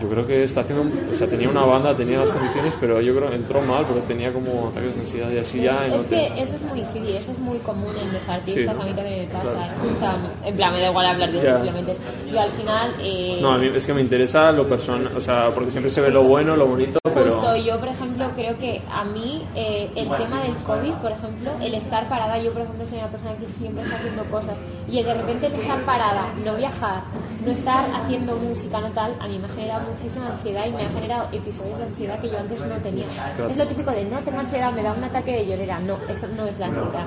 Yo 0.00 0.08
creo 0.08 0.26
que 0.26 0.44
está 0.44 0.60
haciendo... 0.62 0.84
O 1.12 1.14
sea, 1.16 1.26
tenía 1.26 1.48
una 1.48 1.64
banda, 1.64 1.94
tenía 1.94 2.18
las 2.18 2.30
condiciones, 2.30 2.74
pero 2.80 3.00
yo 3.00 3.14
creo 3.14 3.30
que 3.30 3.36
entró 3.36 3.60
mal 3.62 3.84
porque 3.84 4.02
tenía 4.02 4.32
como 4.32 4.68
ataques 4.68 4.94
de 4.94 5.00
ansiedad 5.00 5.30
y 5.30 5.38
así 5.38 5.62
ya... 5.62 5.86
es 5.86 6.02
que 6.02 6.26
eso 6.40 6.54
es 6.54 6.62
muy 6.62 6.80
difícil, 6.80 7.16
eso 7.16 7.32
es 7.32 7.38
muy 7.38 7.58
común 7.58 7.92
en 8.00 8.12
los 8.12 8.28
artistas, 8.28 8.76
Sí, 8.76 8.82
a 8.82 8.84
mí 8.84 8.92
también 8.94 9.18
me 9.20 9.26
pasa. 9.26 9.42
claro. 9.52 9.96
O 9.96 9.98
sea, 9.98 10.48
en 10.48 10.56
plan, 10.56 10.72
me 10.72 10.80
da 10.80 10.90
igual 10.90 11.06
hablar 11.06 11.32
de 11.32 11.38
eso 11.38 11.58
si 11.60 11.66
lo 11.66 11.72
metes. 11.72 11.98
Yo 12.32 12.40
al 12.40 12.50
final. 12.50 12.94
Eh, 13.00 13.38
No, 13.40 13.52
a 13.52 13.58
mí 13.58 13.70
es 13.74 13.84
que 13.84 13.94
me 13.94 14.00
interesa 14.00 14.52
lo 14.52 14.68
personal, 14.68 15.10
o 15.16 15.20
sea, 15.20 15.50
porque 15.54 15.70
siempre 15.70 15.90
se 15.90 16.00
ve 16.00 16.10
lo 16.10 16.24
bueno, 16.24 16.56
lo 16.56 16.66
bonito, 16.66 16.98
pero... 17.02 17.39
Yo 17.56 17.78
por 17.78 17.88
ejemplo 17.88 18.30
creo 18.36 18.58
que 18.58 18.82
a 18.92 19.04
mí 19.04 19.46
eh, 19.54 19.90
el 19.96 20.08
tema 20.08 20.40
del 20.40 20.54
COVID, 20.56 20.92
por 20.94 21.12
ejemplo, 21.12 21.50
el 21.60 21.74
estar 21.74 22.08
parada, 22.08 22.38
yo 22.38 22.52
por 22.52 22.62
ejemplo 22.62 22.86
soy 22.86 22.98
una 22.98 23.08
persona 23.08 23.34
que 23.34 23.48
siempre 23.48 23.84
está 23.84 23.96
haciendo 23.96 24.24
cosas 24.26 24.56
y 24.88 24.98
el 24.98 25.06
de 25.06 25.14
repente 25.14 25.46
el 25.46 25.54
estar 25.54 25.80
parada, 25.82 26.26
no 26.44 26.56
viajar, 26.56 27.02
no 27.44 27.50
estar 27.50 27.84
haciendo 27.94 28.36
música, 28.36 28.80
no 28.80 28.90
tal, 28.90 29.14
a 29.20 29.26
mí 29.26 29.38
me 29.38 29.46
ha 29.46 29.50
generado 29.50 29.90
muchísima 29.90 30.28
ansiedad 30.28 30.66
y 30.66 30.70
me 30.72 30.84
ha 30.84 30.90
generado 30.90 31.28
episodios 31.32 31.78
de 31.78 31.84
ansiedad 31.84 32.20
que 32.20 32.30
yo 32.30 32.38
antes 32.38 32.60
no 32.60 32.76
tenía. 32.76 33.06
Es 33.48 33.56
lo 33.56 33.66
típico 33.66 33.90
de 33.90 34.04
no 34.04 34.20
tengo 34.20 34.40
ansiedad, 34.40 34.72
me 34.72 34.82
da 34.82 34.92
un 34.92 35.04
ataque 35.04 35.32
de 35.32 35.46
llorera, 35.46 35.80
no, 35.80 35.98
eso 36.08 36.26
no 36.36 36.46
es 36.46 36.58
la 36.58 36.66
ansiedad. 36.66 37.06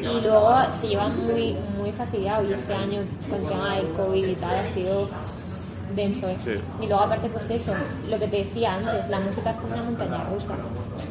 Y 0.00 0.20
luego 0.20 0.54
se 0.80 0.88
lleva 0.88 1.08
muy, 1.08 1.56
muy 1.76 1.92
fastidiado 1.92 2.48
y 2.48 2.52
este 2.52 2.74
año 2.74 3.00
con 3.28 3.40
el 3.40 3.48
tema 3.48 3.76
del 3.76 3.92
COVID 3.92 4.26
y 4.26 4.34
tal 4.34 4.56
ha 4.56 4.66
sido 4.66 5.08
denso. 5.94 6.28
¿eh? 6.28 6.36
Sí. 6.44 6.52
Y 6.82 6.86
luego 6.86 7.02
aparte 7.02 7.28
pues 7.28 7.48
eso, 7.50 7.72
lo 8.10 8.18
que 8.18 8.26
te 8.28 8.44
decía 8.44 8.74
antes, 8.74 9.08
la 9.08 9.20
música 9.20 9.50
es 9.50 9.56
como 9.56 9.72
una 9.72 9.82
montaña 9.82 10.24
rusa. 10.24 10.54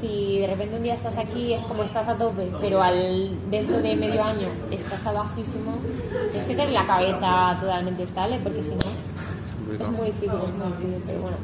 Si 0.01 0.39
de 0.39 0.47
repente 0.47 0.77
un 0.77 0.83
día 0.83 0.93
estás 0.93 1.17
aquí 1.17 1.53
es 1.53 1.61
como 1.61 1.83
estás 1.83 2.07
a 2.07 2.17
tope, 2.17 2.51
pero 2.59 2.81
al 2.81 3.31
dentro 3.49 3.79
de 3.79 3.95
medio 3.95 4.23
año 4.23 4.49
estás 4.71 5.05
a 5.05 5.11
bajísimo, 5.11 5.77
tienes 6.31 6.45
que 6.45 6.55
tener 6.55 6.71
la 6.71 6.85
cabeza 6.85 7.57
totalmente 7.59 8.03
estable 8.03 8.39
porque 8.43 8.63
si 8.63 8.71
no 8.71 9.83
es 9.83 9.89
muy 9.89 10.07
difícil, 10.07 10.39
es 10.45 10.53
muy 10.53 10.67
difícil, 10.77 11.03
pero 11.05 11.19
bueno. 11.21 11.37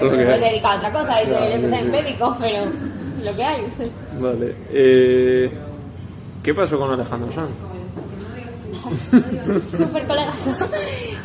Lo 0.00 0.10
que 0.10 0.22
he 0.22 0.38
dedicado 0.38 0.74
a 0.74 0.76
otra 0.78 0.92
cosa, 0.92 1.22
yo 1.22 1.30
yo 1.30 1.60
que 1.60 1.68
sí, 1.68 1.74
sí. 1.74 1.88
médico, 1.88 2.36
pero 2.40 2.64
lo 3.24 3.36
que 3.36 3.44
hay. 3.44 3.66
Vale. 4.20 4.54
Eh, 4.70 5.50
¿Qué 6.42 6.54
pasó 6.54 6.78
con 6.78 6.90
Alejandro 6.90 7.30
Sanz? 7.32 7.50
Súper 9.76 10.06
colegas. 10.06 10.34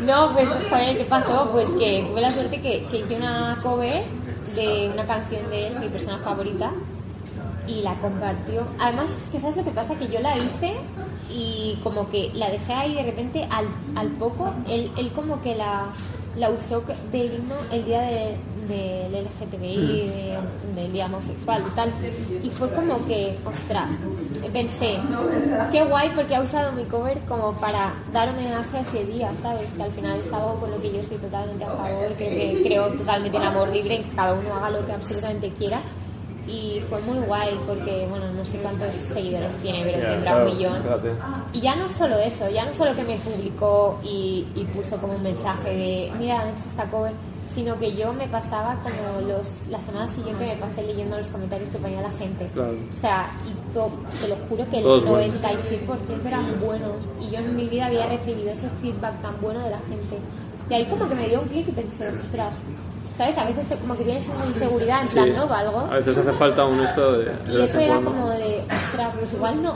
No, 0.06 0.34
pues, 0.34 0.48
joder, 0.70 0.98
¿qué 0.98 1.06
pasó? 1.06 1.50
Pues 1.52 1.68
que 1.80 2.06
tuve 2.08 2.22
la 2.22 2.32
suerte 2.32 2.62
que, 2.62 2.86
que 2.88 2.98
hice 3.00 3.16
una 3.16 3.58
cover 3.62 4.04
de 4.56 4.90
una 4.94 5.06
canción 5.06 5.50
de 5.50 5.68
él, 5.68 5.80
mi 5.80 5.90
persona 5.90 6.18
favorita, 6.20 6.72
y 7.68 7.82
la 7.82 7.94
compartió. 7.96 8.68
Además, 8.80 9.10
es 9.10 9.30
que 9.30 9.40
¿sabes 9.40 9.56
lo 9.56 9.64
que 9.64 9.72
pasa? 9.72 9.96
Que 9.96 10.08
yo 10.08 10.20
la 10.20 10.36
hice 10.38 10.76
y 11.30 11.80
como 11.84 12.10
que 12.10 12.32
la 12.34 12.50
dejé 12.50 12.74
ahí 12.74 12.96
de 12.96 13.04
repente 13.04 13.48
al, 13.50 13.66
al 13.96 14.10
poco, 14.10 14.54
él, 14.68 14.92
él 14.98 15.12
como 15.14 15.42
que 15.42 15.56
la, 15.56 15.86
la 16.36 16.50
usó 16.50 16.84
de 17.12 17.26
himno 17.26 17.56
el 17.72 17.86
día 17.86 18.02
de, 18.02 18.38
del 18.68 19.14
LGTBI, 19.26 20.08
de- 20.08 20.38
del 20.82 20.92
día 20.92 21.06
homosexual 21.08 21.64
y 21.68 21.76
tal. 21.76 21.92
Y 22.44 22.50
fue 22.50 22.72
como 22.72 23.06
que, 23.06 23.38
ostras, 23.46 23.90
pensé, 24.52 24.98
qué 25.72 25.84
guay 25.86 26.12
porque 26.16 26.36
ha 26.36 26.42
usado 26.42 26.72
mi 26.74 26.84
cover 26.86 27.20
como 27.28 27.54
para 27.54 27.94
dar 28.12 28.30
homenaje 28.30 28.78
a 28.78 28.82
ese 28.82 29.06
día, 29.06 29.32
¿sabes? 29.42 29.70
Que 29.72 29.84
al 29.84 29.92
final 29.92 30.20
es 30.20 30.32
algo 30.34 30.56
con 30.56 30.72
lo 30.72 30.82
que 30.82 30.92
yo 30.92 31.00
estoy 31.00 31.18
totalmente 31.18 31.64
a 31.64 31.68
favor, 31.70 32.14
creo 32.18 32.30
que 32.30 32.62
creo 32.64 32.90
totalmente 32.94 33.38
en 33.38 33.44
amor 33.44 33.70
libre, 33.70 33.96
en 33.98 34.04
que 34.04 34.16
cada 34.16 34.34
uno 34.34 34.54
haga 34.56 34.70
lo 34.72 34.86
que 34.86 34.92
absolutamente 34.94 35.50
quiera. 35.52 35.80
Y 36.46 36.82
fue 36.90 37.00
muy 37.02 37.20
guay 37.20 37.58
porque, 37.66 38.06
bueno, 38.10 38.26
no 38.34 38.44
sé 38.44 38.58
cuántos 38.58 38.94
seguidores 38.94 39.56
tiene, 39.62 39.84
pero 39.86 40.00
tendrá 40.10 40.32
claro, 40.34 40.46
un 40.52 40.58
millón. 40.58 40.84
Y 41.54 41.62
ya 41.62 41.74
no 41.76 41.88
solo 41.88 42.18
eso, 42.18 42.50
ya 42.50 42.66
no 42.66 42.74
solo 42.74 42.94
que 42.96 43.04
me 43.06 43.16
publicó 43.16 43.98
y, 44.04 44.46
y 44.54 44.66
puso 44.66 44.98
como 44.98 45.14
un 45.14 45.24
mensaje 45.24 45.70
de, 45.70 46.12
mira, 46.20 46.42
han 46.42 46.50
hecho 46.50 46.66
esta 46.68 46.84
cover, 46.90 47.14
sino 47.54 47.78
que 47.78 47.96
yo 47.96 48.14
me 48.14 48.28
pasaba 48.28 48.76
como 48.82 49.28
los, 49.28 49.48
la 49.70 49.80
semana 49.82 50.08
siguiente 50.08 50.46
me 50.48 50.56
pasé 50.56 50.82
leyendo 50.84 51.18
los 51.18 51.28
comentarios 51.28 51.70
que 51.70 51.78
ponía 51.78 52.02
la 52.02 52.12
gente. 52.12 52.48
Claro. 52.54 52.74
O 52.90 52.94
sea, 52.94 53.30
y 53.48 53.74
to- 53.74 53.92
te 54.22 54.28
lo 54.30 54.36
juro 54.50 54.70
que 54.70 54.78
el 54.78 54.84
Todos 54.84 55.06
buenos. 55.06 55.38
97% 55.42 56.26
eran 56.26 56.60
buenos 56.60 56.92
y 57.22 57.30
yo 57.32 57.40
en 57.40 57.56
mi 57.56 57.68
vida 57.68 57.86
había 57.88 58.08
recibido 58.08 58.50
ese 58.52 58.70
feedback 58.82 59.22
tan 59.22 59.40
bueno 59.42 59.60
de 59.60 59.70
la 59.70 59.80
gente. 59.80 60.18
Y 60.70 60.74
ahí 60.74 60.86
como 60.86 61.08
que 61.08 61.16
me 61.16 61.28
dio 61.28 61.42
un 61.42 61.48
clic 61.48 61.68
y 61.68 61.72
pensé, 61.72 62.08
ostras, 62.10 62.58
¿sabes? 63.18 63.38
A 63.38 63.44
veces 63.46 63.68
te- 63.68 63.78
como 63.78 63.96
que 63.96 64.04
tienes 64.04 64.28
una 64.30 64.46
inseguridad 64.46 65.02
en 65.04 65.08
plan, 65.10 65.26
Sí. 65.26 65.34
no 65.36 65.48
valgo. 65.48 65.80
A 65.80 65.96
veces 65.96 66.18
hace 66.18 66.32
falta 66.32 66.66
un 66.66 66.80
esto 66.80 67.20
de, 67.20 67.26
de 67.26 67.60
Y 67.60 67.62
eso 67.64 67.80
era 67.80 67.94
cuando. 67.96 68.12
como 68.12 68.30
de, 68.30 68.62
ostras, 68.88 69.14
pues 69.20 69.34
igual 69.34 69.62
no, 69.62 69.74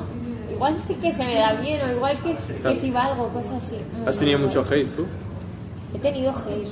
igual 0.51 0.77
sí 0.87 0.95
que 0.95 1.13
se 1.13 1.23
me 1.25 1.35
da 1.35 1.53
bien, 1.53 1.79
o 1.87 1.91
igual 1.91 2.17
que, 2.19 2.33
Claro. 2.33 2.75
que 2.75 2.81
si 2.81 2.89
valgo, 2.91 3.27
cosas 3.29 3.63
así. 3.63 3.75
Muy, 3.99 4.07
¿Has 4.07 4.17
tenido 4.17 4.39
mucho 4.39 4.65
hate 4.67 4.95
tú? 4.95 5.05
He 5.93 5.99
tenido 5.99 6.31
hate. 6.31 6.67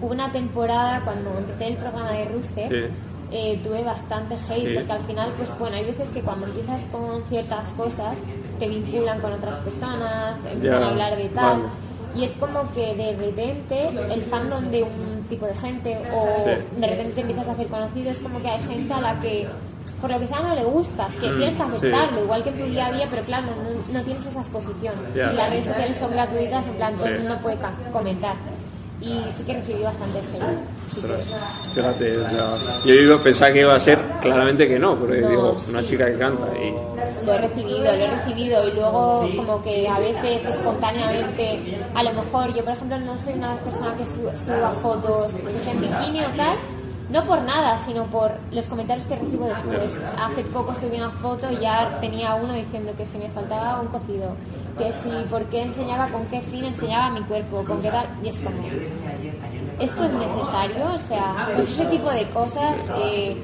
Hubo 0.00 0.10
una 0.12 0.30
temporada 0.32 1.02
cuando 1.04 1.36
empecé 1.38 1.68
el 1.68 1.76
programa 1.76 2.12
de 2.12 2.24
Rooster, 2.26 2.68
Sí. 2.68 2.94
eh, 3.30 3.60
tuve 3.62 3.82
bastante 3.82 4.36
hate, 4.36 4.68
Sí. 4.68 4.74
porque 4.76 4.92
al 4.92 5.00
final, 5.00 5.32
pues 5.36 5.58
bueno, 5.58 5.76
hay 5.76 5.84
veces 5.84 6.10
que 6.10 6.22
cuando 6.22 6.46
empiezas 6.46 6.82
con 6.92 7.22
ciertas 7.28 7.68
cosas, 7.74 8.20
te 8.58 8.68
vinculan 8.68 9.20
con 9.20 9.32
otras 9.32 9.56
personas, 9.56 10.38
te 10.42 10.52
empiezan 10.52 10.82
a 10.82 10.88
hablar 10.90 11.16
de 11.16 11.28
tal. 11.30 11.60
vale. 11.62 11.72
Y 12.14 12.24
es 12.24 12.32
como 12.32 12.70
que 12.70 12.94
de 12.94 13.14
repente 13.16 13.86
el 13.88 14.22
fandom 14.22 14.64
de 14.70 14.82
un 14.82 15.24
tipo 15.28 15.44
de 15.44 15.54
gente 15.54 15.98
o 16.12 16.26
Sí. 16.44 16.80
de 16.80 16.86
repente 16.86 17.12
te 17.12 17.20
empiezas 17.20 17.48
a 17.48 17.52
hacer 17.52 17.66
conocido, 17.66 18.10
es 18.10 18.18
como 18.18 18.40
que 18.40 18.48
hay 18.48 18.62
gente 18.62 18.94
a 18.94 19.00
la 19.00 19.20
que 19.20 19.46
por 20.00 20.10
lo 20.10 20.18
que 20.20 20.26
sea 20.26 20.40
no 20.40 20.54
le 20.54 20.64
gustas, 20.64 21.12
que 21.14 21.28
Mm, 21.28 21.36
tienes 21.38 21.54
que 21.56 21.62
sí. 21.62 21.68
aceptarlo, 21.76 22.22
igual 22.24 22.42
que 22.44 22.50
en 22.50 22.56
tu 22.58 22.64
día 22.64 22.86
a 22.86 22.92
día, 22.92 23.06
pero 23.10 23.22
claro, 23.22 23.46
no, 23.46 23.92
no 23.98 24.04
tienes 24.04 24.24
esa 24.26 24.40
exposición. 24.40 24.94
Ya. 25.14 25.32
Y 25.32 25.36
las 25.36 25.50
redes 25.50 25.64
sociales 25.64 25.96
son 25.98 26.10
gratuitas, 26.12 26.66
en 26.66 26.74
plan, 26.74 26.96
todo 26.96 27.06
el 27.08 27.18
mundo 27.20 27.36
puede 27.42 27.56
comentar. 27.92 28.34
Y 29.00 29.22
sí 29.36 29.44
que 29.44 29.54
recibí 29.54 29.82
bastante 29.82 30.18
hate. 30.18 30.58
Sí 30.92 31.00
que- 31.02 31.74
fíjate, 31.74 32.18
yo 32.84 32.94
iba 32.94 33.16
a 33.16 33.22
pensar 33.22 33.52
que 33.52 33.60
iba 33.60 33.74
a 33.74 33.78
ser 33.80 33.98
claramente 34.20 34.66
que 34.66 34.78
no, 34.78 34.96
porque 34.96 35.20
No, 35.20 35.28
digo, 35.28 35.56
sí. 35.60 35.70
una 35.70 35.84
chica 35.84 36.06
que 36.06 36.18
canta 36.18 36.46
y 36.58 36.74
Lo 37.24 37.34
he 37.34 37.38
recibido, 37.38 37.78
lo 37.84 37.90
he 37.90 38.06
recibido 38.10 38.68
y 38.68 38.72
luego 38.72 39.28
como 39.36 39.62
que 39.62 39.86
a 39.88 39.98
veces 39.98 40.44
espontáneamente, 40.46 41.60
a 41.94 42.02
lo 42.02 42.12
mejor 42.14 42.54
yo 42.54 42.64
por 42.64 42.72
ejemplo 42.72 42.98
no 42.98 43.18
soy 43.18 43.34
una 43.34 43.56
persona 43.56 43.94
que 43.96 44.06
su- 44.06 44.44
suba 44.44 44.72
fotos 44.80 45.32
en 45.70 45.80
bikini 45.80 46.20
o 46.24 46.30
tal, 46.30 46.56
no 47.10 47.24
por 47.24 47.42
nada, 47.42 47.78
sino 47.78 48.04
por 48.06 48.32
los 48.52 48.66
comentarios 48.66 49.06
que 49.06 49.16
recibo 49.16 49.46
después. 49.46 49.96
Hace 50.20 50.44
poco 50.44 50.72
estuve 50.72 50.96
una 50.98 51.10
foto 51.10 51.50
y 51.50 51.58
ya 51.58 51.98
tenía 52.00 52.34
uno 52.34 52.52
diciendo 52.52 52.92
que 52.96 53.04
si 53.04 53.18
me 53.18 53.30
faltaba 53.30 53.80
un 53.80 53.88
cocido, 53.88 54.34
que 54.76 54.92
si 54.92 55.10
por 55.30 55.44
qué 55.46 55.62
enseñaba, 55.62 56.08
con 56.08 56.26
qué 56.26 56.40
fin 56.40 56.64
enseñaba 56.64 57.10
mi 57.10 57.22
cuerpo, 57.22 57.64
con 57.64 57.80
qué 57.80 57.90
tal, 57.90 58.06
y 58.22 58.28
es 58.28 58.36
como... 58.38 58.58
Esto 59.80 60.04
es 60.04 60.12
necesario, 60.12 60.92
o 60.92 60.98
sea, 60.98 61.48
pues 61.54 61.70
ese 61.70 61.86
tipo 61.86 62.10
de 62.10 62.26
cosas 62.30 62.80
eh, 63.00 63.40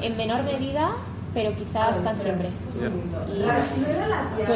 en 0.00 0.16
menor 0.16 0.42
medida, 0.42 0.92
pero 1.34 1.54
quizás 1.54 1.98
están 1.98 2.18
siempre. 2.18 2.48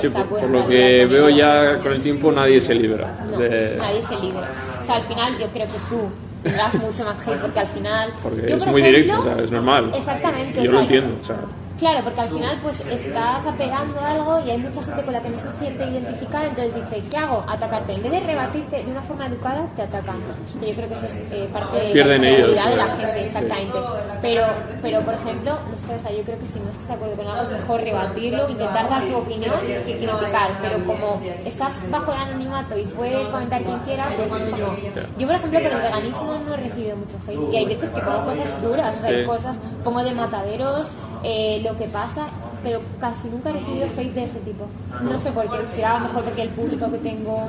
Sí, 0.01 0.09
por, 0.09 0.49
lo 0.49 0.67
que 0.67 1.07
veo 1.07 1.29
ya 1.29 1.79
con 1.81 1.93
el 1.93 2.03
tiempo 2.03 2.33
nadie 2.33 2.61
se 2.61 2.75
libra. 2.75 3.15
No, 3.31 3.39
de- 3.39 3.77
nadie 3.79 4.03
se 4.09 4.17
libre. 4.17 4.45
O 4.81 4.85
sea, 4.85 4.97
al 4.97 5.03
final 5.03 5.37
yo 5.39 5.47
creo 5.49 5.67
que 5.67 5.79
tú 5.91 6.09
tendrás 6.45 6.75
mucho 6.75 7.05
más 7.05 7.27
hate 7.27 7.41
porque 7.41 7.59
al 7.61 7.67
final... 7.67 8.13
porque 8.23 8.49
yo, 8.49 8.57
es 8.57 8.63
por 8.63 8.73
muy 8.73 8.83
ejemplo- 8.83 9.03
directo, 9.03 9.21
o 9.21 9.35
sea, 9.35 9.45
es 9.45 9.51
normal. 9.51 9.93
Exactamente. 9.95 10.63
Yo 10.63 10.71
o 10.71 10.73
lo 10.73 10.79
sea, 10.79 10.81
entiendo, 10.83 11.17
o 11.21 11.25
sea, 11.25 11.37
Claro, 11.85 12.03
porque 12.03 12.21
al 12.23 12.29
final 12.29 12.59
pues 12.63 12.81
estás 12.81 13.45
apegando 13.45 14.01
a 14.01 14.13
algo 14.13 14.41
y 14.47 14.51
hay 14.53 14.57
mucha 14.57 14.83
gente 14.83 15.03
con 15.05 15.13
la 15.13 15.23
que 15.23 15.29
no 15.29 15.39
se 15.39 15.53
siente 15.59 15.85
identificada, 15.85 16.47
entonces 16.47 16.75
dice, 16.77 17.03
¿qué 17.11 17.19
hago? 17.19 17.45
Atacarte. 17.47 17.93
En 17.93 18.03
vez 18.03 18.11
de 18.11 18.21
rebatirte 18.21 18.85
de 18.85 18.91
una 18.91 19.03
forma 19.03 19.27
educada, 19.27 19.69
te 19.77 19.83
atacan. 19.83 20.17
Que 20.59 20.69
yo 20.69 20.77
creo 20.77 20.89
que 20.89 20.95
eso 20.95 21.05
es 21.05 21.31
eh, 21.31 21.47
parte 21.53 21.77
de 21.77 21.95
la 21.95 22.15
ellos, 22.15 22.25
seguridad 22.25 22.71
de 22.71 22.77
la 22.77 22.87
gente, 22.87 23.27
exactamente. 23.27 23.79
Pero, 24.23 24.43
pero 24.81 25.01
por 25.03 25.13
ejemplo, 25.13 25.59
no 25.71 25.79
sé, 25.79 25.95
o 25.95 26.01
sea, 26.01 26.11
yo 26.11 26.23
creo 26.23 26.39
que 26.39 26.47
si 26.47 26.59
no 26.59 26.71
estás 26.71 26.89
de 26.89 26.95
acuerdo 26.95 27.17
con 27.17 27.27
algo, 27.29 27.53
mejor 27.53 27.81
rebatirlo, 27.83 28.49
intentar 28.49 28.89
dar 28.89 29.03
tu 29.03 29.17
opinión 29.17 29.55
que 29.67 29.83
criticar. 29.83 30.59
Pero 30.63 30.87
como 30.87 31.21
estás 31.45 31.91
bajo 31.91 32.13
el 32.13 32.19
anonimato 32.19 32.79
y 32.79 32.85
puede 32.85 33.31
comentar 33.31 33.63
quien 33.63 33.79
quiera, 33.81 34.07
pues 34.17 34.33
es 34.33 34.51
como... 34.55 34.75
Yo, 35.19 35.27
por 35.27 35.37
ejemplo, 35.37 35.61
con 35.61 35.73
el 35.73 35.83
veganismo 35.83 36.41
no 36.49 36.55
he 36.55 36.57
recibido 36.57 36.97
mucho 36.97 37.19
hate. 37.29 37.53
Y 37.53 37.57
hay 37.59 37.67
veces 37.67 37.93
que 37.93 38.01
pongo 38.01 38.25
cosas 38.25 38.63
duras, 38.63 38.97
o 38.97 39.01
sea, 39.03 39.11
hay 39.11 39.27
cosas, 39.27 39.59
pongo 39.85 40.03
de 40.03 40.15
mataderos, 40.15 40.87
eh, 41.25 41.61
lo 41.65 41.77
que 41.77 41.87
pasa, 41.87 42.27
pero 42.63 42.81
casi 43.01 43.29
nunca 43.29 43.51
he 43.51 43.55
recibido 43.55 43.87
hate 43.97 44.13
de 44.13 44.25
ese 44.25 44.39
tipo. 44.41 44.67
No 45.03 45.19
sé 45.19 45.31
por 45.33 45.51
qué, 45.51 45.67
será 45.67 45.97
a 45.97 46.01
mejor 46.01 46.23
porque 46.23 46.43
el 46.43 46.51
público 46.51 46.91
que 46.91 46.99
tengo, 46.99 47.47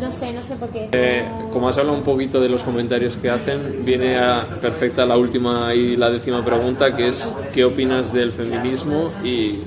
no 0.00 0.12
sé, 0.12 0.32
no 0.32 0.42
sé 0.42 0.54
por 0.56 0.68
qué. 0.70 0.88
Eh, 0.92 1.24
como 1.52 1.68
has 1.68 1.76
hablado 1.78 1.96
un 1.98 2.04
poquito 2.04 2.40
de 2.40 2.48
los 2.48 2.62
comentarios 2.62 3.16
que 3.16 3.30
hacen, 3.30 3.84
viene 3.84 4.18
a 4.18 4.42
perfecta 4.60 5.04
la 5.04 5.16
última 5.16 5.74
y 5.74 5.96
la 5.96 6.10
décima 6.10 6.44
pregunta, 6.44 6.94
que 6.94 7.08
es 7.08 7.34
¿qué 7.52 7.64
opinas 7.64 8.12
del 8.12 8.32
feminismo 8.32 9.10
y 9.24 9.58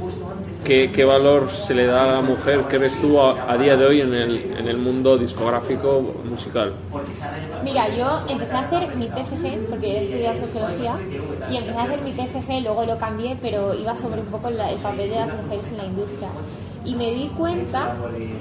qué, 0.63 0.91
qué 0.93 1.03
valor 1.03 1.49
se 1.49 1.73
le 1.73 1.85
da 1.85 2.03
a 2.05 2.15
la 2.15 2.21
mujer, 2.21 2.61
crees 2.69 2.99
tú, 2.99 3.19
a, 3.19 3.51
a 3.51 3.57
día 3.57 3.75
de 3.75 3.85
hoy 3.85 4.01
en 4.01 4.13
el, 4.13 4.53
en 4.57 4.67
el 4.67 4.77
mundo 4.77 5.17
discográfico 5.17 6.13
musical? 6.23 6.73
Mira, 7.63 7.87
yo 7.95 8.21
empecé 8.27 8.53
a 8.53 8.59
hacer 8.59 8.95
mi 8.95 9.07
TFG, 9.07 9.69
porque 9.69 9.87
he 9.87 10.01
estudiado 10.01 10.39
sociología, 10.39 10.95
y 11.49 11.57
empecé 11.57 11.77
a 11.77 11.83
hacer 11.83 12.01
mi 12.01 12.11
TFG, 12.11 12.61
luego 12.61 12.85
lo 12.85 12.97
cambié, 12.97 13.37
pero 13.41 13.73
iba 13.73 13.95
sobre 13.95 14.19
un 14.19 14.27
poco 14.27 14.49
el 14.49 14.57
papel 14.57 15.09
de 15.09 15.15
las 15.15 15.33
mujeres 15.33 15.65
en 15.67 15.77
la 15.77 15.85
industria. 15.85 16.29
Y 16.83 16.95
me 16.95 17.11
di 17.11 17.29
cuenta 17.29 17.95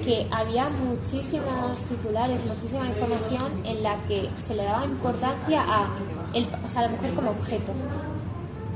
que 0.05 0.27
había 0.31 0.69
muchísimos 0.69 1.79
titulares, 1.89 2.41
muchísima 2.45 2.87
información 2.87 3.53
en 3.65 3.83
la 3.85 4.03
que 4.09 4.29
se 4.47 4.55
le 4.57 4.65
daba 4.65 4.85
importancia 4.85 5.63
a, 5.63 5.87
el, 6.35 6.49
o 6.65 6.69
sea, 6.69 6.81
a 6.81 6.85
la 6.87 6.91
mujer 6.91 7.15
como 7.15 7.31
objeto. 7.31 7.73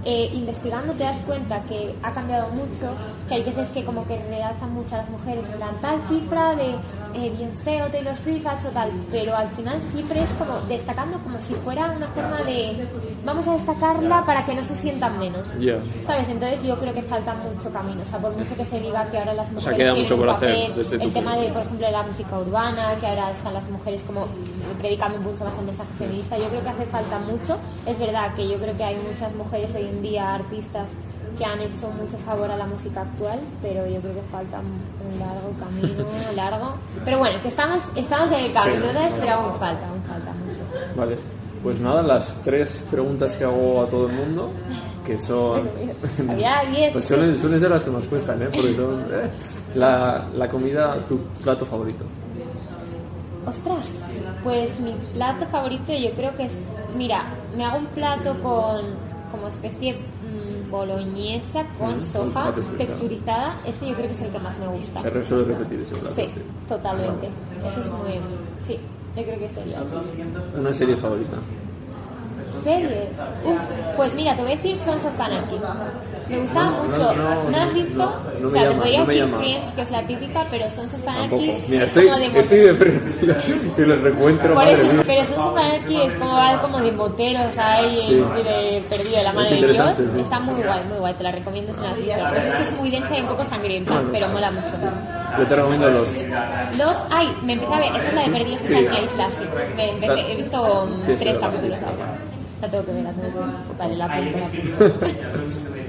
Eh, 0.09 0.31
investigando 0.35 0.93
te 0.93 1.03
das 1.03 1.19
cuenta 1.27 1.61
que 1.63 1.93
ha 2.01 2.13
cambiado 2.13 2.49
mucho, 2.51 2.95
que 3.29 3.35
hay 3.35 3.43
veces 3.43 3.71
que 3.71 3.85
como 3.85 4.07
que 4.07 4.17
realzan 4.29 4.73
mucho 4.73 4.95
a 4.95 4.99
las 4.99 5.11
mujeres, 5.11 5.45
en 5.47 5.57
plan 5.57 5.75
tal 5.81 6.01
cifra 6.09 6.55
de 6.55 6.77
eh, 7.15 7.31
Beyoncé 7.31 7.83
o 7.83 7.89
Taylor 7.89 8.17
Swift 8.17 8.47
ha 8.47 8.57
hecho 8.57 8.71
tal, 8.71 8.93
pero 9.11 9.35
al 9.35 9.49
final 9.49 9.81
siempre 9.91 10.23
es 10.23 10.31
como 10.35 10.61
destacando 10.69 11.19
como 11.19 11.41
si 11.41 11.55
fuera 11.55 11.91
una 11.91 12.07
forma 12.07 12.43
de 12.43 12.87
vamos 13.25 13.49
a 13.49 13.55
destacarla 13.55 14.25
para 14.25 14.45
que 14.45 14.55
no 14.55 14.63
se 14.63 14.77
sientan 14.77 15.19
menos. 15.19 15.49
Ya. 15.59 15.81
¿Sabes? 16.07 16.29
Entonces 16.29 16.63
yo 16.63 16.79
creo 16.79 16.95
que 16.95 17.03
falta 17.03 17.35
mucho 17.35 17.73
camino, 17.73 18.03
o 18.03 18.07
sea, 18.07 18.21
por 18.21 18.33
mucho 18.37 18.55
que 18.55 18.65
se 18.65 18.79
diga 18.79 19.09
que 19.11 19.19
ahora 19.19 19.35
las 19.35 19.51
mujeres 19.51 19.65
sea, 19.65 19.75
queda 19.77 19.93
tienen 19.93 20.03
mucho 20.03 20.17
por 20.17 20.29
hacer 20.29 20.69
papel, 20.71 21.01
el 21.01 21.13
tema 21.13 21.37
de, 21.37 21.49
por 21.49 21.63
ejemplo, 21.63 21.85
de 21.85 21.93
la 21.93 22.03
música 22.05 22.39
urbana, 22.39 22.95
que 23.01 23.07
ahora 23.09 23.33
están 23.33 23.55
las 23.55 23.69
mujeres 23.71 24.05
como 24.05 24.29
predicando 24.79 25.19
mucho 25.19 25.45
más 25.45 25.59
el 25.59 25.65
mensaje 25.65 25.91
feminista, 25.99 26.39
yo 26.39 26.45
creo 26.45 26.63
que 26.63 26.69
hace 26.69 26.87
falta 26.87 27.19
mucho. 27.19 27.59
Es 27.87 27.99
verdad 27.99 28.35
que 28.37 28.49
yo 28.49 28.57
creo 28.59 28.77
que 28.77 28.85
hay 28.85 28.97
muchas 29.11 29.35
mujeres 29.35 29.75
hoy 29.75 29.87
en 29.87 29.96
día, 30.03 30.35
artistas, 30.35 30.91
que 31.39 31.45
han 31.45 31.61
hecho 31.61 31.91
mucho 31.91 32.17
favor 32.19 32.51
a 32.51 32.57
la 32.57 32.67
música 32.67 33.03
actual, 33.03 33.39
pero 33.61 33.87
yo 33.87 34.01
creo 34.01 34.15
que 34.15 34.23
falta 34.33 34.59
un 34.61 35.19
largo 35.19 35.53
camino, 35.59 36.05
largo. 36.37 36.75
Pero 37.05 37.19
bueno, 37.19 37.37
que 37.43 37.49
estamos, 37.49 37.79
estamos 37.95 38.29
en 38.33 38.45
el 38.47 38.53
camino, 38.53 38.87
Sí. 38.91 39.15
pero 39.21 39.33
aún 39.33 39.59
falta, 39.59 39.87
aún 39.89 40.03
falta 40.03 40.33
mucho. 40.33 40.61
Vale, 40.97 41.17
pues 41.63 41.81
nada, 41.81 42.03
las 42.03 42.35
tres 42.45 42.83
preguntas 42.91 43.35
que 43.35 43.45
hago 43.45 43.83
a 43.83 43.87
todo 43.87 44.07
el 44.09 44.13
mundo, 44.15 44.51
que 45.05 45.19
son... 45.19 45.69
Pues 46.93 47.05
suelen, 47.05 47.37
suelen 47.37 47.61
ser 47.61 47.71
las 47.71 47.85
que 47.85 47.91
más 47.91 48.07
cuestan, 48.07 48.41
¿eh? 48.43 48.47
Porque 48.47 48.73
son 48.75 49.01
eh, 49.13 49.29
la, 49.75 50.25
la 50.35 50.49
comida, 50.49 50.97
tu 51.07 51.19
plato 51.43 51.67
favorito. 51.67 52.05
Ostras, 53.47 53.87
pues 54.43 54.79
mi 54.81 54.93
plato 55.15 55.47
favorito 55.47 55.93
yo 55.93 56.11
creo 56.13 56.35
que 56.37 56.45
es, 56.47 56.53
mira, 56.97 57.25
me 57.57 57.65
hago 57.65 57.79
un 57.79 57.87
plato 57.87 58.37
con 58.41 58.85
como 59.37 59.49
especie 59.49 59.95
mm, 59.95 60.71
boloñesa 60.71 61.65
con 61.79 61.99
Mm, 61.99 62.03
soja 62.03 62.31
soja 62.31 62.53
texturizada. 62.55 62.79
texturizada. 62.87 63.61
Este 63.67 63.87
yo 63.89 63.95
creo 63.95 64.07
que 64.09 64.13
es 64.13 64.23
el 64.23 64.31
que 64.33 64.39
más 64.39 64.59
me 64.59 64.67
gusta. 64.69 65.01
Se 65.01 65.11
resuelve 65.11 65.55
repetir 65.55 65.81
ese 65.81 65.95
plato. 65.97 66.15
Sí, 66.17 66.29
sí. 66.35 66.41
totalmente. 66.69 67.29
Ese 67.67 67.81
es 67.81 67.91
muy, 67.93 68.13
sí, 68.63 68.79
yo 69.17 69.25
creo 69.25 69.39
que 69.39 69.49
sería. 69.49 69.77
ese. 69.79 70.59
Una 70.59 70.73
serie 70.75 70.97
favorita. 70.97 71.37
Serie. 72.65 73.09
Uf, 73.45 73.61
pues 73.97 74.15
mira, 74.15 74.35
te 74.35 74.43
voy 74.43 74.53
a 74.53 74.57
decir 74.57 74.77
Sons 74.77 75.05
of 75.05 75.21
Anarchy. 75.21 75.57
Me 76.29 76.39
gustaba 76.41 76.71
No, 76.71 76.83
mucho. 76.85 77.15
no, 77.15 77.43
no, 77.45 77.51
¿No, 77.51 77.57
has 77.63 77.73
visto? 77.75 77.95
no, 77.97 78.11
no 78.41 78.49
o 78.49 78.51
sea, 78.51 78.63
te 78.63 78.69
llama, 78.69 78.79
podría 78.83 78.99
no 79.01 79.07
me 79.07 79.15
decir 79.15 79.29
llama. 79.31 79.39
Friends, 79.45 79.73
que 79.75 79.81
es 79.83 79.91
la 79.93 80.03
típica, 80.07 80.47
pero 80.51 80.71
Sons 80.71 80.95
of 80.95 81.05
Tampoco. 81.05 81.43
Anarchy 81.43 81.63
Mira, 81.69 81.83
es 81.85 81.89
estoy, 81.89 82.05
como 82.09 82.19
de 82.19 82.41
estoy 82.41 82.59
de 82.59 82.75
Friends 82.75 83.19
y 83.79 83.81
lo 83.83 83.97
recuentro, 83.97 84.49
Por 84.55 84.65
madre 84.65 84.73
eso, 84.73 84.93
mía. 84.93 85.03
pero 85.07 85.25
Sons 85.25 85.39
of 85.39 85.57
Anarchy 85.57 86.01
es 86.03 86.13
como 86.15 86.37
como 86.63 86.81
de 86.81 86.93
moteros 86.93 87.59
ahí 87.59 88.03
Sí. 88.07 88.13
y 88.41 88.43
de 88.43 88.85
perdido 88.91 89.17
de 89.19 89.23
la 89.23 89.33
mano 89.33 89.49
de 89.49 89.57
Dios. 89.57 89.89
sí. 89.97 90.21
Está 90.21 90.41
muy 90.41 90.63
guay, 90.63 90.81
muy 90.89 90.99
guay, 90.99 91.15
te 91.15 91.23
la 91.23 91.31
recomiendo 91.33 91.73
si 91.73 91.79
no 91.79 91.85
la 91.87 91.91
has 91.93 91.97
visto. 91.97 92.15
Pues 92.31 92.45
es 92.45 92.55
que 92.55 92.63
es 92.65 92.73
muy 92.73 92.91
densa 92.91 93.17
y 93.19 93.21
un 93.23 93.29
poco 93.29 93.45
sangrienta, 93.45 94.03
pero 94.11 94.29
mola 94.31 94.51
mucho. 94.51 94.75
Yo 95.39 95.47
te 95.47 95.55
recomiendo 95.57 95.91
los. 95.91 96.13
Dos, 96.77 96.97
ay, 97.11 97.37
me 97.45 97.53
empecé 97.53 97.73
a 97.75 97.79
ver, 97.79 97.93
esa 97.97 98.09
es 98.09 98.15
la 98.15 98.23
de 98.23 98.31
Perdidos 98.31 98.61
Sí. 98.67 98.73
en 98.75 98.85
la 98.93 99.01
isla, 99.01 99.29
sí. 99.31 99.45
Me 99.77 99.91
empecé- 99.93 100.33
he 100.33 100.37
visto 100.37 100.89
Sí, 101.05 101.13
sí, 101.17 101.23
tres 101.23 101.35
sí. 101.37 101.41
capítulos. 101.41 101.79
La 102.61 102.69
tengo 102.69 102.85
que 102.87 102.93
ver, 102.93 103.05
la 103.05 103.11
tengo 103.13 103.33
que 103.33 103.39
ver. 103.39 103.47
Vale, 103.79 103.97
la 103.97 104.05
apunto. 104.07 104.39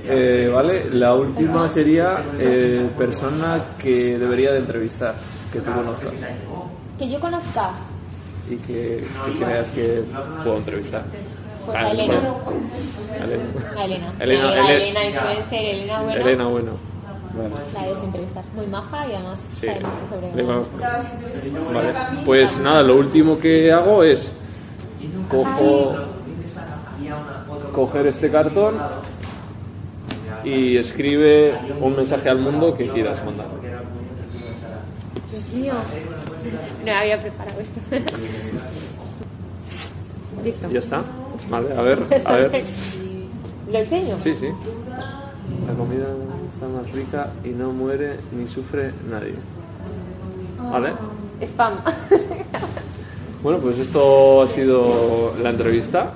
Eh, 0.10 0.50
vale, 0.54 0.90
la 0.94 1.14
última 1.16 1.68
sería 1.68 2.24
eh, 2.40 2.90
persona 2.98 3.62
que 3.78 4.18
debería 4.18 4.52
de 4.54 4.60
entrevistar, 4.60 5.16
que 5.52 5.60
tú 5.60 5.72
conozcas 5.72 6.12
Que 6.98 7.10
yo 7.10 7.20
conozca, 7.20 7.72
y 8.50 8.56
que, 8.58 9.04
que 9.26 9.44
creas 9.44 9.72
que 9.72 10.04
puedo 10.44 10.58
entrevistar. 10.58 11.04
pues 11.66 11.78
Ah, 11.78 11.86
a 11.86 11.92
Elena. 11.92 12.14
Elena. 12.16 12.34
A 13.78 13.84
Elena. 13.84 14.14
Elena, 14.20 14.54
Elena, 14.54 14.54
Elena. 14.54 14.72
Elena, 14.74 15.06
influencer, 15.06 15.64
Elena, 15.66 16.02
bueno. 16.02 16.22
Elena, 16.22 16.46
bueno. 16.48 16.72
Vale. 17.38 17.50
La 17.74 17.82
debes 17.84 18.00
de 18.00 18.06
entrevistar. 18.06 18.44
Muy 18.56 18.68
maja 18.68 19.08
y 19.08 19.12
además 19.14 19.46
Sí, 19.52 19.68
sabe 19.68 19.80
mucho 19.82 20.08
sobre 20.10 20.36
le 20.36 20.44
ganas. 20.44 20.66
conozco. 20.68 21.74
Vale. 21.74 21.94
Pues 22.26 22.60
nada, 22.60 22.82
lo 22.84 22.96
último 22.96 23.38
que 23.38 23.72
hago 23.72 24.04
es 24.04 24.32
cojo, 25.30 25.96
coger 27.78 28.08
este 28.08 28.32
cartón 28.32 28.74
y 30.44 30.78
escribe 30.78 31.60
un 31.80 31.96
mensaje 31.96 32.28
al 32.28 32.40
mundo 32.40 32.74
que 32.74 32.88
quieras 32.88 33.24
mandar. 33.24 33.46
Dios 35.32 35.50
mío. 35.54 35.74
No 36.84 36.92
había 36.92 37.22
preparado 37.22 37.60
esto. 37.62 37.80
Listo. 40.44 40.72
¿Ya 40.72 40.80
está? 40.80 41.04
Vale, 41.52 41.78
a 41.78 41.82
ver, 41.84 42.00
a 42.26 42.34
ver. 42.34 42.63
¿Lo 43.72 43.78
enseño? 43.78 44.20
Sí, 44.20 44.34
sí. 44.34 44.48
La 45.68 45.74
comida 45.76 46.08
está 46.52 46.68
más 46.68 46.92
rica 46.92 47.30
y 47.44 47.50
no 47.50 47.74
muere 47.74 48.16
ni 48.32 48.48
sufre 48.48 48.92
nadie. 49.08 49.36
¿Vale? 50.72 50.94
Spam. 51.44 51.74
Bueno, 53.44 53.60
pues 53.60 53.78
esto 53.78 54.42
ha 54.42 54.48
sido 54.48 55.36
la 55.44 55.52
entrevista 55.52 56.12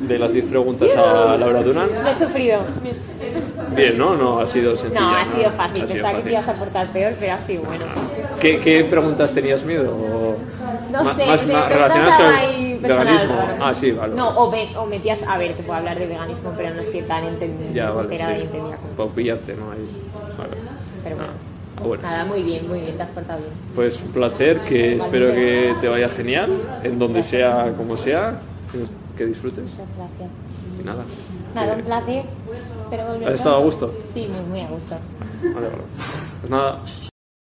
de 0.00 0.18
las 0.18 0.32
10 0.32 0.46
preguntas 0.46 0.94
a 0.96 1.36
Laura 1.36 1.62
Duran. 1.62 1.88
Lo 2.02 2.08
he 2.10 2.14
sufrido. 2.26 2.60
Bien, 3.76 3.96
¿no? 3.98 4.16
No, 4.16 4.40
ha 4.40 4.46
sido 4.46 4.74
sencilla. 4.74 5.00
No, 5.00 5.14
ha 5.16 5.24
sido 5.26 5.50
fácil. 5.52 5.84
Pensaba 5.84 6.16
que 6.16 6.22
te 6.22 6.30
ibas 6.32 6.48
a 6.48 6.54
portar 6.54 6.86
peor, 6.88 7.12
pero 7.20 7.32
ha 7.34 7.38
sido 7.38 7.62
bueno. 7.64 7.84
¿Qué, 8.40 8.58
qué 8.58 8.84
preguntas 8.84 9.32
tenías 9.32 9.64
miedo? 9.64 9.90
O 9.94 10.36
No 10.90 11.04
ma- 11.04 11.14
sé, 11.14 11.26
más, 11.26 11.46
me 11.46 11.52
más 11.52 11.68
relacionadas 11.68 12.16
con 12.16 12.82
veganismo. 12.82 13.34
Ah, 13.60 13.74
sí, 13.74 13.92
vale. 13.92 14.14
No, 14.16 14.30
o, 14.38 14.50
ve- 14.50 14.70
o 14.76 14.86
metías. 14.86 15.18
A 15.28 15.38
ver, 15.38 15.54
te 15.54 15.62
puedo 15.62 15.78
hablar 15.78 15.98
de 15.98 16.06
veganismo, 16.06 16.52
pero 16.56 16.74
no 16.74 16.80
estoy 16.80 17.02
tan 17.02 17.22
enten- 17.24 17.72
ya, 17.74 17.90
vale, 17.90 18.08
sí. 18.18 18.24
entendida 18.24 18.78
como- 18.96 19.10
pillarte, 19.10 19.54
¿no? 19.54 19.70
Ahí. 19.70 19.88
Vale. 20.38 20.56
Pero 21.04 21.16
bueno. 21.16 21.32
Ah, 21.76 21.82
bueno. 21.84 22.02
Nada, 22.02 22.24
muy 22.24 22.42
bien, 22.42 22.66
muy 22.68 22.80
bien, 22.80 22.96
te 22.96 23.02
has 23.02 23.10
portado 23.10 23.38
bien. 23.38 23.52
Pues 23.74 24.02
un 24.02 24.12
placer, 24.12 24.60
que 24.60 24.96
espero 24.96 25.32
que 25.32 25.74
te 25.80 25.88
vaya 25.88 26.08
genial, 26.08 26.50
en 26.82 26.98
donde 26.98 27.22
sea, 27.22 27.72
como 27.76 27.96
sea, 27.96 28.38
que- 29.24 29.26
disfrutes. 29.26 29.70
Muchas 29.72 29.96
gracias. 29.96 30.30
Y 30.80 30.84
nada. 30.84 31.04
Nada, 31.54 31.74
que- 31.74 31.80
un 31.80 31.86
placer. 31.86 32.22
Espero 32.82 33.06
volver. 33.12 33.28
¿Has 33.28 33.34
estado 33.34 33.56
a 33.56 33.60
gusto? 33.60 33.94
Sí, 34.14 34.28
muy, 34.28 34.44
muy 34.50 34.60
a 34.60 34.68
gusto. 34.68 34.96
Vale, 35.42 35.66
vale. 35.68 35.82
Pues 36.40 36.50
nada, 36.50 36.80